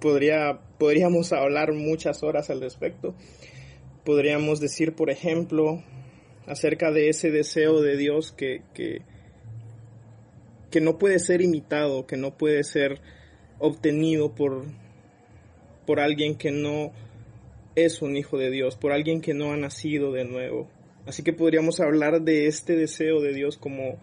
podría, 0.00 0.60
podríamos 0.78 1.32
hablar 1.32 1.72
muchas 1.72 2.22
horas 2.22 2.50
al 2.50 2.60
respecto. 2.60 3.14
Podríamos 4.04 4.60
decir, 4.60 4.94
por 4.94 5.10
ejemplo, 5.10 5.82
acerca 6.46 6.90
de 6.90 7.08
ese 7.08 7.30
deseo 7.30 7.80
de 7.80 7.96
Dios 7.96 8.32
que, 8.32 8.62
que, 8.74 9.02
que 10.70 10.80
no 10.80 10.98
puede 10.98 11.18
ser 11.18 11.40
imitado, 11.40 12.06
que 12.06 12.16
no 12.16 12.36
puede 12.36 12.64
ser 12.64 13.00
obtenido 13.58 14.34
por, 14.34 14.64
por 15.86 16.00
alguien 16.00 16.36
que 16.36 16.50
no 16.50 16.92
es 17.76 18.02
un 18.02 18.16
hijo 18.16 18.38
de 18.38 18.50
Dios, 18.50 18.76
por 18.76 18.92
alguien 18.92 19.20
que 19.20 19.34
no 19.34 19.52
ha 19.52 19.56
nacido 19.56 20.12
de 20.12 20.24
nuevo. 20.24 20.68
Así 21.06 21.22
que 21.22 21.32
podríamos 21.32 21.80
hablar 21.80 22.22
de 22.22 22.46
este 22.46 22.76
deseo 22.76 23.20
de 23.20 23.34
Dios 23.34 23.56
como, 23.58 23.98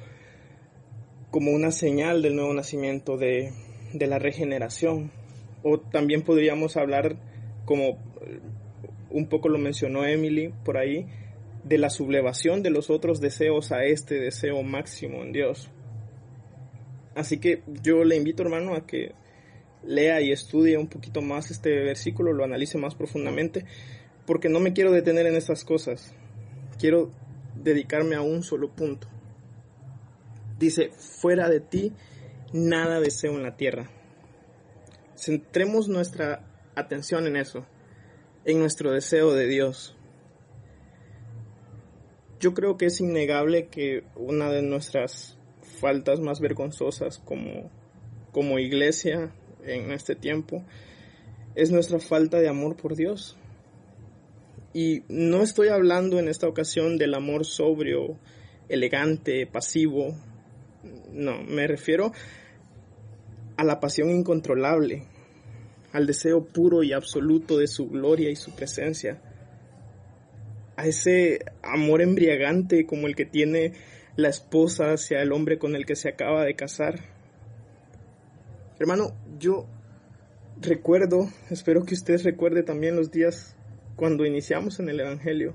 como 1.31 1.51
una 1.51 1.71
señal 1.71 2.21
del 2.21 2.35
nuevo 2.35 2.53
nacimiento, 2.53 3.17
de, 3.17 3.51
de 3.93 4.07
la 4.07 4.19
regeneración. 4.19 5.11
O 5.63 5.79
también 5.79 6.21
podríamos 6.21 6.77
hablar, 6.77 7.15
como 7.65 7.97
un 9.09 9.27
poco 9.27 9.49
lo 9.49 9.57
mencionó 9.57 10.05
Emily 10.05 10.53
por 10.63 10.77
ahí, 10.77 11.07
de 11.63 11.77
la 11.77 11.89
sublevación 11.89 12.63
de 12.63 12.71
los 12.71 12.89
otros 12.89 13.21
deseos 13.21 13.71
a 13.71 13.83
este 13.83 14.15
deseo 14.15 14.63
máximo 14.63 15.23
en 15.23 15.31
Dios. 15.31 15.69
Así 17.15 17.39
que 17.39 17.61
yo 17.83 18.03
le 18.03 18.15
invito, 18.15 18.43
hermano, 18.43 18.73
a 18.73 18.85
que 18.85 19.11
lea 19.83 20.21
y 20.21 20.31
estudie 20.31 20.77
un 20.77 20.87
poquito 20.87 21.21
más 21.21 21.51
este 21.51 21.69
versículo, 21.83 22.33
lo 22.33 22.43
analice 22.43 22.77
más 22.77 22.95
profundamente, 22.95 23.65
porque 24.25 24.49
no 24.49 24.59
me 24.59 24.73
quiero 24.73 24.91
detener 24.91 25.25
en 25.25 25.35
estas 25.35 25.63
cosas. 25.63 26.13
Quiero 26.79 27.11
dedicarme 27.55 28.15
a 28.15 28.21
un 28.21 28.43
solo 28.43 28.71
punto. 28.71 29.07
Dice, 30.59 30.91
fuera 30.91 31.49
de 31.49 31.59
ti, 31.59 31.93
nada 32.53 32.99
deseo 32.99 33.33
en 33.33 33.43
la 33.43 33.57
tierra. 33.57 33.89
Centremos 35.15 35.87
nuestra 35.87 36.45
atención 36.75 37.27
en 37.27 37.35
eso, 37.35 37.65
en 38.45 38.59
nuestro 38.59 38.91
deseo 38.91 39.33
de 39.33 39.47
Dios. 39.47 39.95
Yo 42.39 42.53
creo 42.53 42.77
que 42.77 42.87
es 42.87 42.99
innegable 42.99 43.67
que 43.67 44.03
una 44.15 44.49
de 44.49 44.63
nuestras 44.63 45.37
faltas 45.79 46.19
más 46.19 46.39
vergonzosas 46.39 47.19
como, 47.19 47.69
como 48.31 48.57
iglesia 48.57 49.31
en 49.65 49.91
este 49.91 50.15
tiempo 50.15 50.63
es 51.55 51.71
nuestra 51.71 51.99
falta 51.99 52.39
de 52.39 52.47
amor 52.47 52.75
por 52.75 52.95
Dios. 52.95 53.37
Y 54.73 55.03
no 55.09 55.41
estoy 55.41 55.67
hablando 55.67 56.19
en 56.19 56.27
esta 56.27 56.47
ocasión 56.47 56.97
del 56.97 57.13
amor 57.13 57.45
sobrio, 57.45 58.17
elegante, 58.69 59.45
pasivo. 59.45 60.15
No, 61.11 61.43
me 61.43 61.67
refiero 61.67 62.13
a 63.57 63.63
la 63.63 63.79
pasión 63.79 64.09
incontrolable, 64.09 65.03
al 65.91 66.07
deseo 66.07 66.45
puro 66.45 66.83
y 66.83 66.93
absoluto 66.93 67.57
de 67.57 67.67
su 67.67 67.89
gloria 67.89 68.29
y 68.29 68.35
su 68.35 68.55
presencia, 68.55 69.21
a 70.77 70.87
ese 70.87 71.45
amor 71.61 72.01
embriagante 72.01 72.85
como 72.85 73.07
el 73.07 73.15
que 73.15 73.25
tiene 73.25 73.73
la 74.15 74.29
esposa 74.29 74.93
hacia 74.93 75.21
el 75.21 75.33
hombre 75.33 75.59
con 75.59 75.75
el 75.75 75.85
que 75.85 75.95
se 75.95 76.09
acaba 76.09 76.45
de 76.45 76.55
casar. 76.55 77.20
Hermano, 78.81 79.15
yo 79.37 79.67
recuerdo, 80.59 81.29
espero 81.51 81.85
que 81.85 81.93
usted 81.93 82.19
recuerde 82.23 82.63
también 82.63 82.95
los 82.95 83.11
días 83.11 83.55
cuando 83.95 84.25
iniciamos 84.25 84.79
en 84.79 84.89
el 84.89 84.99
Evangelio, 84.99 85.53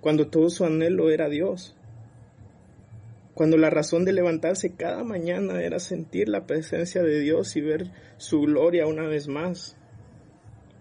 cuando 0.00 0.30
todo 0.30 0.50
su 0.50 0.64
anhelo 0.64 1.10
era 1.10 1.28
Dios, 1.28 1.76
cuando 3.34 3.56
la 3.56 3.70
razón 3.70 4.04
de 4.04 4.14
levantarse 4.14 4.74
cada 4.74 5.04
mañana 5.04 5.62
era 5.62 5.78
sentir 5.78 6.28
la 6.28 6.44
presencia 6.44 7.04
de 7.04 7.20
Dios 7.20 7.54
y 7.54 7.60
ver 7.60 7.92
su 8.16 8.40
gloria 8.40 8.88
una 8.88 9.06
vez 9.06 9.28
más, 9.28 9.76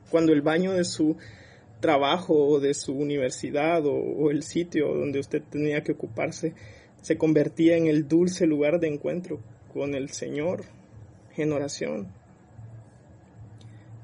cuando 0.09 0.33
el 0.33 0.41
baño 0.41 0.73
de 0.73 0.85
su 0.85 1.17
trabajo 1.81 2.33
o 2.33 2.59
de 2.59 2.73
su 2.73 2.93
universidad 2.93 3.85
o, 3.85 3.93
o 3.93 4.31
el 4.31 4.41
sitio 4.41 4.87
donde 4.95 5.19
usted 5.19 5.43
tenía 5.47 5.83
que 5.83 5.91
ocuparse 5.91 6.55
se 7.03 7.19
convertía 7.19 7.77
en 7.77 7.85
el 7.85 8.07
dulce 8.07 8.47
lugar 8.47 8.79
de 8.79 8.87
encuentro 8.87 9.39
con 9.71 9.93
el 9.93 10.09
Señor 10.09 10.78
en 11.43 11.53
oración. 11.53 12.07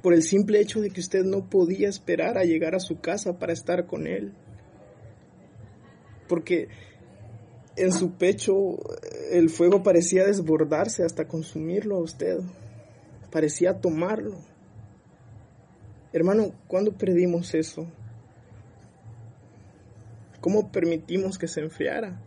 Por 0.01 0.13
el 0.13 0.23
simple 0.23 0.59
hecho 0.59 0.81
de 0.81 0.91
que 0.91 0.99
usted 0.99 1.23
no 1.23 1.49
podía 1.49 1.89
esperar 1.89 2.37
a 2.37 2.43
llegar 2.43 2.75
a 2.75 2.79
su 2.79 2.99
casa 2.99 3.39
para 3.39 3.53
estar 3.53 3.87
con 3.87 4.07
Él. 4.07 4.33
Porque 6.27 6.67
en 7.75 7.91
su 7.91 8.11
pecho 8.11 8.77
el 9.31 9.49
fuego 9.49 9.83
parecía 9.83 10.25
desbordarse 10.25 11.03
hasta 11.03 11.27
consumirlo 11.27 11.97
a 11.97 12.01
usted. 12.01 12.39
Parecía 13.31 13.79
tomarlo. 13.79 14.37
Hermano, 16.13 16.51
¿cuándo 16.67 16.93
perdimos 16.93 17.53
eso? 17.53 17.87
¿Cómo 20.39 20.71
permitimos 20.71 21.37
que 21.37 21.47
se 21.47 21.61
enfriara? 21.61 22.21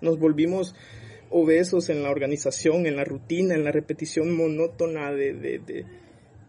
Nos 0.00 0.18
volvimos 0.18 0.74
obesos 1.30 1.88
en 1.88 2.02
la 2.02 2.10
organización, 2.10 2.86
en 2.86 2.96
la 2.96 3.04
rutina, 3.04 3.54
en 3.54 3.64
la 3.64 3.72
repetición 3.72 4.36
monótona 4.36 5.12
de, 5.12 5.32
de, 5.32 5.86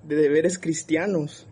deberes 0.04 0.58
cristianos. 0.58 1.48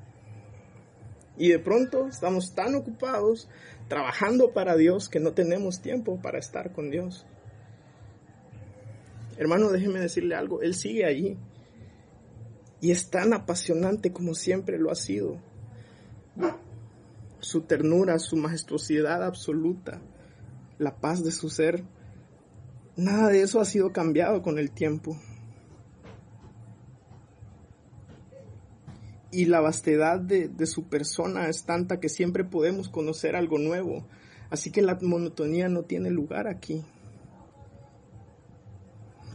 Y 1.38 1.50
de 1.50 1.60
pronto 1.60 2.08
estamos 2.08 2.54
tan 2.54 2.76
ocupados 2.76 3.48
trabajando 3.88 4.52
para 4.52 4.76
Dios 4.76 5.08
que 5.10 5.20
no 5.20 5.34
tenemos 5.34 5.82
tiempo 5.82 6.20
para 6.22 6.40
estar 6.40 6.74
con 6.74 6.90
Dios. 6.90 7.26
Hermano, 9.38 9.70
déjeme 9.70 10.00
decirle 10.00 10.36
algo, 10.36 10.62
Él 10.62 10.74
sigue 10.74 11.06
allí. 11.06 11.38
Y 12.82 12.92
es 12.92 13.10
tan 13.10 13.34
apasionante 13.34 14.12
como 14.12 14.34
siempre 14.34 14.78
lo 14.78 14.92
ha 14.92 14.96
sido. 14.96 15.38
Su 17.40 17.62
ternura, 17.62 18.20
su 18.20 18.36
majestuosidad 18.36 19.24
absoluta, 19.24 20.02
la 20.78 21.00
paz 21.00 21.24
de 21.24 21.32
su 21.32 21.50
ser, 21.50 21.84
nada 23.00 23.30
de 23.30 23.42
eso 23.42 23.60
ha 23.60 23.66
sido 23.66 23.92
cambiado 23.92 24.42
con 24.42 24.60
el 24.60 24.72
tiempo. 24.72 25.18
Y 29.32 29.46
la 29.46 29.62
vastedad 29.62 30.20
de, 30.20 30.50
su 30.66 30.90
persona 30.90 31.50
es 31.50 31.64
tanta 31.64 32.00
que 32.00 32.10
siempre 32.10 32.44
podemos 32.44 32.90
conocer 32.90 33.36
algo 33.36 33.60
nuevo. 33.60 34.06
Así 34.50 34.72
que 34.72 34.82
la 34.82 34.98
monotonía 35.02 35.70
no 35.70 35.84
tiene 35.84 36.10
lugar 36.10 36.48
aquí. 36.48 36.84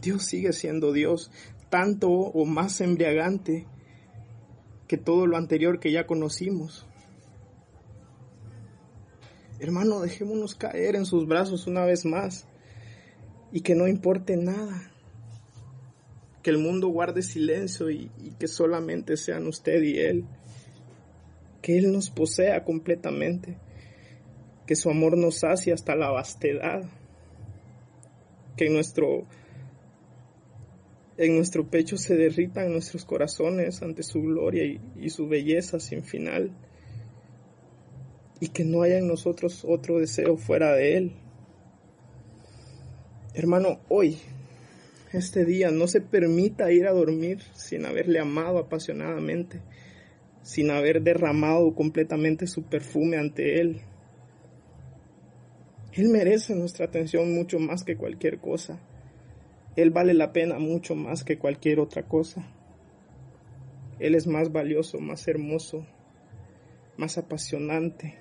Dios 0.01 0.25
sigue 0.25 0.51
siendo 0.51 0.91
Dios, 0.91 1.31
tanto 1.69 2.09
o 2.09 2.45
más 2.45 2.81
embriagante 2.81 3.65
que 4.87 4.97
todo 4.97 5.25
lo 5.25 5.37
anterior 5.37 5.79
que 5.79 5.91
ya 5.91 6.05
conocimos. 6.05 6.85
Hermano, 9.59 10.01
dejémonos 10.01 10.53
caer 10.55 10.97
en 10.97 11.05
sus 11.05 11.25
brazos 11.25 11.65
una 11.65 11.85
vez 11.85 12.05
más 12.05 12.45
y 13.55 13.61
que 13.61 13.73
no 13.73 13.87
importe 13.87 14.35
nada. 14.35 14.91
Que 16.43 16.49
el 16.49 16.57
mundo 16.57 16.89
guarde 16.89 17.21
silencio 17.21 17.89
y, 17.89 18.11
que 18.37 18.49
solamente 18.49 19.15
sean 19.15 19.47
usted 19.47 19.81
y 19.81 19.97
Él. 19.97 20.25
Que 21.61 21.77
Él 21.77 21.93
nos 21.93 22.09
posea 22.09 22.65
completamente. 22.65 23.55
Que 24.67 24.75
su 24.75 24.89
amor 24.89 25.17
nos 25.17 25.39
sacie 25.39 25.71
hasta 25.71 25.95
la 25.95 26.09
vastedad. 26.09 26.83
Que 28.57 28.65
en 28.65 28.73
nuestro, 28.73 29.25
en 31.15 31.37
nuestro 31.37 31.69
pecho 31.69 31.95
se 31.95 32.17
derritan 32.17 32.73
nuestros 32.73 33.05
corazones 33.05 33.81
ante 33.81 34.03
su 34.03 34.21
gloria 34.21 34.65
y, 34.65 34.81
y 34.99 35.11
su 35.11 35.29
belleza 35.29 35.79
sin 35.79 36.03
final 36.03 36.51
y 38.41 38.49
que 38.49 38.65
no 38.65 38.81
haya 38.81 38.97
en 38.97 39.07
nosotros 39.07 39.63
otro 39.65 39.99
deseo 39.99 40.35
fuera 40.35 40.73
de 40.73 40.97
Él. 40.97 41.24
Hermano, 43.37 43.81
hoy, 43.89 44.17
este 45.11 45.43
día, 45.43 45.69
no 45.69 45.87
se 45.87 45.99
permita 45.99 46.71
ir 46.71 46.87
a 46.87 46.93
dormir 46.93 47.41
sin 47.53 47.85
haberle 47.85 48.19
amado 48.19 48.59
apasionadamente, 48.59 49.59
sin 50.41 50.71
haber 50.71 51.01
derramado 51.01 51.75
completamente 51.75 52.47
su 52.47 52.63
perfume 52.63 53.17
ante 53.17 53.59
Él. 53.59 53.81
Él 55.91 56.07
merece 56.07 56.55
nuestra 56.55 56.85
atención 56.85 57.35
mucho 57.35 57.59
más 57.59 57.83
que 57.83 57.97
cualquier 57.97 58.39
cosa. 58.39 58.79
Él 59.75 59.91
vale 59.91 60.13
la 60.13 60.31
pena 60.31 60.57
mucho 60.57 60.95
más 60.95 61.25
que 61.25 61.37
cualquier 61.37 61.81
otra 61.81 62.03
cosa. 62.03 62.47
Él 63.99 64.15
es 64.15 64.27
más 64.27 64.53
valioso, 64.53 65.01
más 65.01 65.27
hermoso, 65.27 65.85
más 66.95 67.17
apasionante 67.17 68.17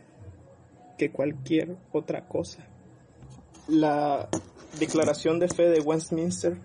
que 0.98 1.12
cualquier 1.12 1.76
otra 1.92 2.26
cosa. 2.26 2.66
La 3.68 4.28
Declaración 4.78 5.38
de 5.38 5.48
Fe 5.48 5.68
de 5.68 5.80
Westminster 5.80 6.58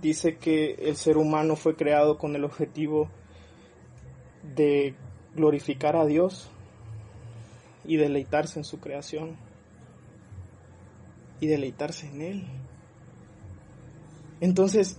dice 0.00 0.38
que 0.38 0.72
el 0.80 0.96
ser 0.96 1.18
humano 1.18 1.54
fue 1.54 1.76
creado 1.76 2.16
con 2.16 2.34
el 2.34 2.44
objetivo 2.44 3.10
de 4.54 4.94
glorificar 5.34 5.96
a 5.96 6.06
Dios 6.06 6.50
y 7.84 7.98
deleitarse 7.98 8.58
en 8.58 8.64
su 8.64 8.80
creación 8.80 9.36
y 11.40 11.46
deleitarse 11.46 12.08
en 12.08 12.22
Él. 12.22 12.46
Entonces, 14.40 14.98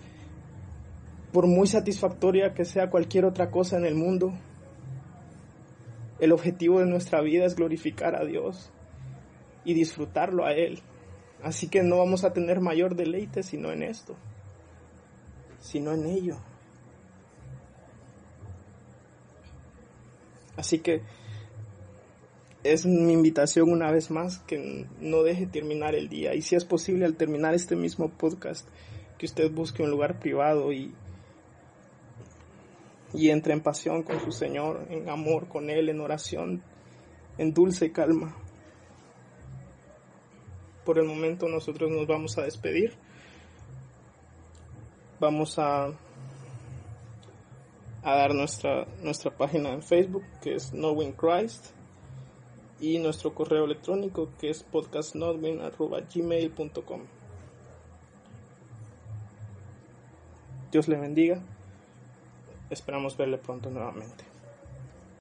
por 1.32 1.48
muy 1.48 1.66
satisfactoria 1.66 2.54
que 2.54 2.66
sea 2.66 2.92
cualquier 2.92 3.26
otra 3.26 3.50
cosa 3.50 3.78
en 3.78 3.86
el 3.86 3.96
mundo, 3.96 4.32
el 6.20 6.32
objetivo 6.32 6.80
de 6.80 6.86
nuestra 6.86 7.22
vida 7.22 7.46
es 7.46 7.56
glorificar 7.56 8.16
a 8.16 8.26
Dios 8.26 8.72
y 9.66 9.74
disfrutarlo 9.74 10.46
a 10.46 10.54
Él. 10.54 10.82
Así 11.44 11.68
que 11.68 11.84
no 11.84 11.98
vamos 11.98 12.24
a 12.24 12.34
tener 12.34 12.60
mayor 12.60 12.96
deleite 12.96 13.44
sino 13.44 13.72
en 13.72 13.84
esto, 13.84 14.16
sino 15.60 15.94
en 15.94 16.06
ello. 16.06 16.38
Así 20.56 20.80
que 20.80 21.02
es 22.64 22.86
mi 22.86 23.14
invitación 23.14 23.72
una 23.72 23.92
vez 23.92 24.12
más 24.12 24.40
que 24.40 24.86
no 25.00 25.24
deje 25.24 25.48
terminar 25.48 25.96
el 25.96 26.10
día 26.10 26.36
y 26.36 26.44
si 26.44 26.56
es 26.56 26.64
posible 26.64 27.06
al 27.06 27.16
terminar 27.16 27.56
este 27.56 27.76
mismo 27.76 28.10
podcast 28.10 28.68
que 29.18 29.26
usted 29.26 29.52
busque 29.52 29.82
un 29.82 29.90
lugar 29.90 30.20
privado 30.20 30.72
y 30.72 30.94
y 33.14 33.30
entre 33.30 33.54
en 33.54 33.62
pasión 33.62 34.04
con 34.04 34.20
su 34.22 34.32
Señor, 34.32 34.88
en 34.90 35.10
amor 35.10 35.48
con 35.48 35.70
Él, 35.70 35.90
en 35.90 36.00
oración, 36.00 36.62
en 37.38 37.54
dulce 37.54 37.92
calma. 37.92 38.38
Por 40.86 40.98
el 40.98 41.06
momento 41.06 41.48
nosotros 41.48 41.92
nos 41.92 42.08
vamos 42.08 42.38
a 42.38 42.44
despedir. 42.44 42.94
Vamos 45.20 45.60
a, 45.60 45.88
a 48.04 48.16
dar 48.16 48.34
nuestra, 48.34 48.88
nuestra 49.02 49.36
página 49.36 49.74
en 49.74 49.84
Facebook, 49.84 50.24
que 50.42 50.56
es 50.56 50.72
Knowing 50.72 51.12
Christ, 51.14 51.68
y 52.80 52.98
nuestro 52.98 53.36
correo 53.36 53.66
electrónico, 53.66 54.30
que 54.40 54.50
es 54.50 54.64
podcastnotwin.gmail.com. 54.64 57.02
Dios 60.72 60.88
le 60.88 60.98
bendiga. 60.98 61.44
Esperamos 62.70 63.18
verle 63.18 63.38
pronto 63.38 63.70
nuevamente. 63.70 64.31